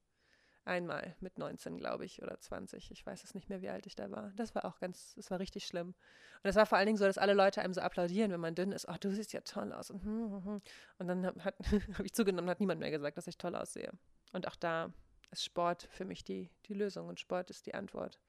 [0.66, 2.90] Einmal mit 19, glaube ich, oder 20.
[2.90, 4.34] Ich weiß es nicht mehr, wie alt ich da war.
[4.36, 5.90] Das war auch ganz, das war richtig schlimm.
[5.90, 8.56] Und es war vor allen Dingen so, dass alle Leute einem so applaudieren, wenn man
[8.56, 8.88] dünn ist.
[8.90, 9.92] Oh, du siehst ja toll aus.
[9.92, 10.62] Und, hm, hm, hm.
[10.98, 11.56] und dann habe
[11.98, 13.92] hab ich zugenommen, hat niemand mehr gesagt, dass ich toll aussehe.
[14.34, 14.92] Und auch da
[15.30, 18.20] ist Sport für mich die, die Lösung und Sport ist die Antwort.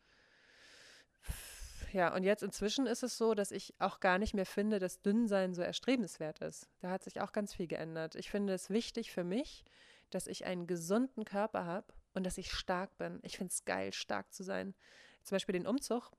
[1.95, 5.01] Ja, und jetzt inzwischen ist es so, dass ich auch gar nicht mehr finde, dass
[5.01, 6.68] Dünnsein so erstrebenswert ist.
[6.80, 8.14] Da hat sich auch ganz viel geändert.
[8.14, 9.64] Ich finde es wichtig für mich,
[10.11, 13.21] dass ich einen gesunden Körper habe und dass ich stark bin.
[13.23, 14.75] Ich finde es geil, stark zu sein.
[15.23, 16.11] Zum Beispiel den Umzug.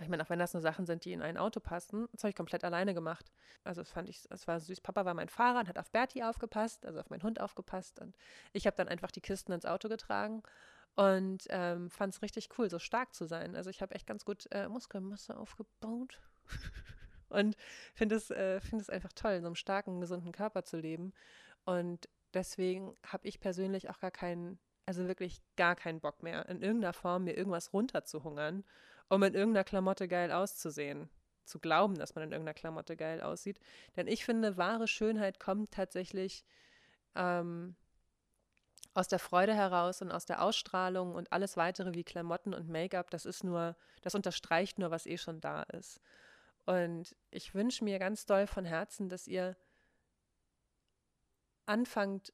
[0.00, 2.30] Ich meine, auch wenn das nur Sachen sind, die in ein Auto passen, das habe
[2.30, 3.32] ich komplett alleine gemacht.
[3.64, 4.80] Also das fand ich, es war süß.
[4.80, 7.98] Papa war mein Fahrer und hat auf Bertie aufgepasst, also auf meinen Hund aufgepasst.
[7.98, 8.16] Und
[8.52, 10.44] ich habe dann einfach die Kisten ins Auto getragen
[10.94, 13.56] und ähm, fand es richtig cool, so stark zu sein.
[13.56, 16.20] Also ich habe echt ganz gut äh, Muskelmasse aufgebaut
[17.30, 17.56] und
[17.94, 21.12] finde es, äh, find es einfach toll, in so einem starken, gesunden Körper zu leben.
[21.64, 26.62] Und deswegen habe ich persönlich auch gar keinen also wirklich gar keinen Bock mehr, in
[26.62, 28.64] irgendeiner Form mir irgendwas runterzuhungern,
[29.08, 31.08] um in irgendeiner Klamotte geil auszusehen.
[31.44, 33.60] Zu glauben, dass man in irgendeiner Klamotte geil aussieht.
[33.96, 36.44] Denn ich finde, wahre Schönheit kommt tatsächlich
[37.14, 37.76] ähm,
[38.94, 43.10] aus der Freude heraus und aus der Ausstrahlung und alles weitere wie Klamotten und Make-up,
[43.10, 46.00] das ist nur, das unterstreicht nur, was eh schon da ist.
[46.64, 49.56] Und ich wünsche mir ganz doll von Herzen, dass ihr
[51.66, 52.32] anfangt,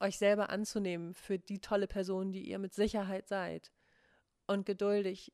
[0.00, 3.72] euch selber anzunehmen für die tolle Person, die ihr mit Sicherheit seid
[4.46, 5.32] und geduldig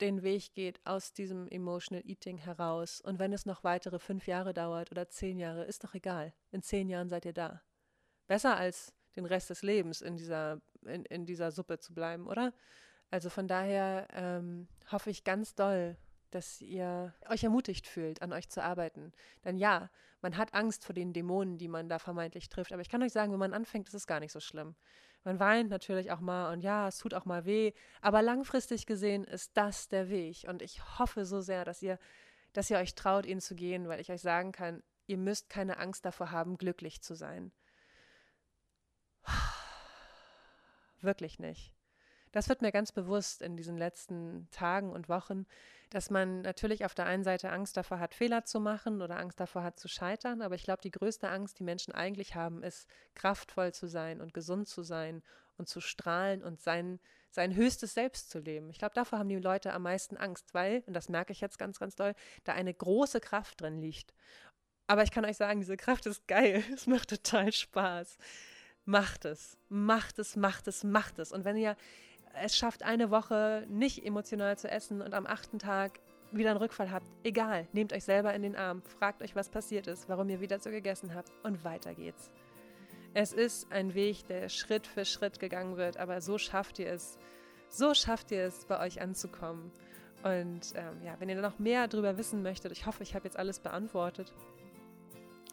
[0.00, 3.00] den Weg geht aus diesem Emotional Eating heraus.
[3.00, 6.32] Und wenn es noch weitere fünf Jahre dauert oder zehn Jahre, ist doch egal.
[6.50, 7.62] In zehn Jahren seid ihr da.
[8.26, 12.54] Besser als den Rest des Lebens in dieser, in, in dieser Suppe zu bleiben, oder?
[13.10, 15.96] Also von daher ähm, hoffe ich ganz doll,
[16.30, 19.12] dass ihr euch ermutigt fühlt, an euch zu arbeiten.
[19.44, 19.90] Denn ja,
[20.22, 22.72] man hat Angst vor den Dämonen, die man da vermeintlich trifft.
[22.72, 24.74] Aber ich kann euch sagen, wenn man anfängt, ist es gar nicht so schlimm.
[25.24, 27.72] Man weint natürlich auch mal und ja, es tut auch mal weh.
[28.00, 30.44] Aber langfristig gesehen ist das der Weg.
[30.48, 31.98] Und ich hoffe so sehr, dass ihr,
[32.52, 35.78] dass ihr euch traut, ihn zu gehen, weil ich euch sagen kann, ihr müsst keine
[35.78, 37.52] Angst davor haben, glücklich zu sein.
[41.00, 41.74] Wirklich nicht.
[42.32, 45.46] Das wird mir ganz bewusst in diesen letzten Tagen und Wochen,
[45.90, 49.40] dass man natürlich auf der einen Seite Angst davor hat, Fehler zu machen oder Angst
[49.40, 50.40] davor hat, zu scheitern.
[50.40, 54.32] Aber ich glaube, die größte Angst, die Menschen eigentlich haben, ist, kraftvoll zu sein und
[54.32, 55.22] gesund zu sein
[55.56, 57.00] und zu strahlen und sein,
[57.30, 58.70] sein höchstes Selbst zu leben.
[58.70, 61.58] Ich glaube, davor haben die Leute am meisten Angst, weil, und das merke ich jetzt
[61.58, 62.14] ganz, ganz doll,
[62.44, 64.14] da eine große Kraft drin liegt.
[64.86, 66.64] Aber ich kann euch sagen, diese Kraft ist geil.
[66.74, 68.16] Es macht total Spaß.
[68.84, 71.30] Macht es, macht es, macht es, macht es.
[71.30, 71.76] Und wenn ihr
[72.34, 76.00] es schafft, eine Woche nicht emotional zu essen und am achten Tag
[76.32, 79.86] wieder einen Rückfall habt, egal, nehmt euch selber in den Arm, fragt euch, was passiert
[79.86, 82.30] ist, warum ihr wieder so gegessen habt und weiter geht's.
[83.14, 87.18] Es ist ein Weg, der Schritt für Schritt gegangen wird, aber so schafft ihr es,
[87.68, 89.72] so schafft ihr es, bei euch anzukommen.
[90.22, 93.36] Und ähm, ja, wenn ihr noch mehr darüber wissen möchtet, ich hoffe, ich habe jetzt
[93.36, 94.32] alles beantwortet,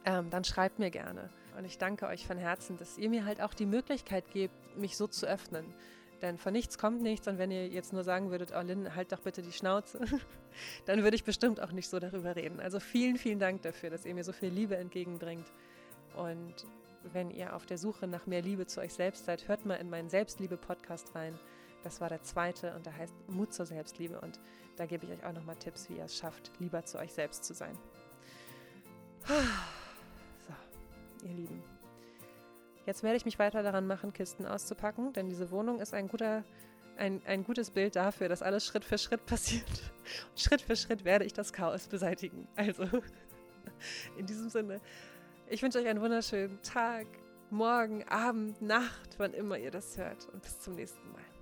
[0.05, 1.29] ähm, dann schreibt mir gerne.
[1.57, 4.95] Und ich danke euch von Herzen, dass ihr mir halt auch die Möglichkeit gebt, mich
[4.95, 5.65] so zu öffnen.
[6.21, 9.11] Denn von nichts kommt nichts und wenn ihr jetzt nur sagen würdet, oh Lynn, halt
[9.11, 9.99] doch bitte die Schnauze,
[10.85, 12.59] dann würde ich bestimmt auch nicht so darüber reden.
[12.59, 15.45] Also vielen, vielen Dank dafür, dass ihr mir so viel Liebe entgegenbringt.
[16.15, 16.65] Und
[17.13, 19.89] wenn ihr auf der Suche nach mehr Liebe zu euch selbst seid, hört mal in
[19.89, 21.39] meinen Selbstliebe-Podcast rein.
[21.83, 24.19] Das war der zweite und der heißt Mut zur Selbstliebe.
[24.19, 24.39] Und
[24.75, 27.43] da gebe ich euch auch nochmal Tipps, wie ihr es schafft, lieber zu euch selbst
[27.43, 27.77] zu sein.
[30.47, 31.76] So, ihr Lieben.
[32.87, 36.45] Jetzt werde ich mich weiter daran machen, Kisten auszupacken, denn diese Wohnung ist ein guter,
[36.95, 39.67] ein, ein gutes Bild dafür, dass alles Schritt für Schritt passiert.
[40.29, 42.47] Und Schritt für Schritt werde ich das Chaos beseitigen.
[42.55, 42.85] Also,
[44.17, 44.79] in diesem Sinne,
[45.49, 47.07] ich wünsche euch einen wunderschönen Tag,
[47.49, 50.29] Morgen, Abend, Nacht, wann immer ihr das hört.
[50.29, 51.36] Und bis zum nächsten Mal.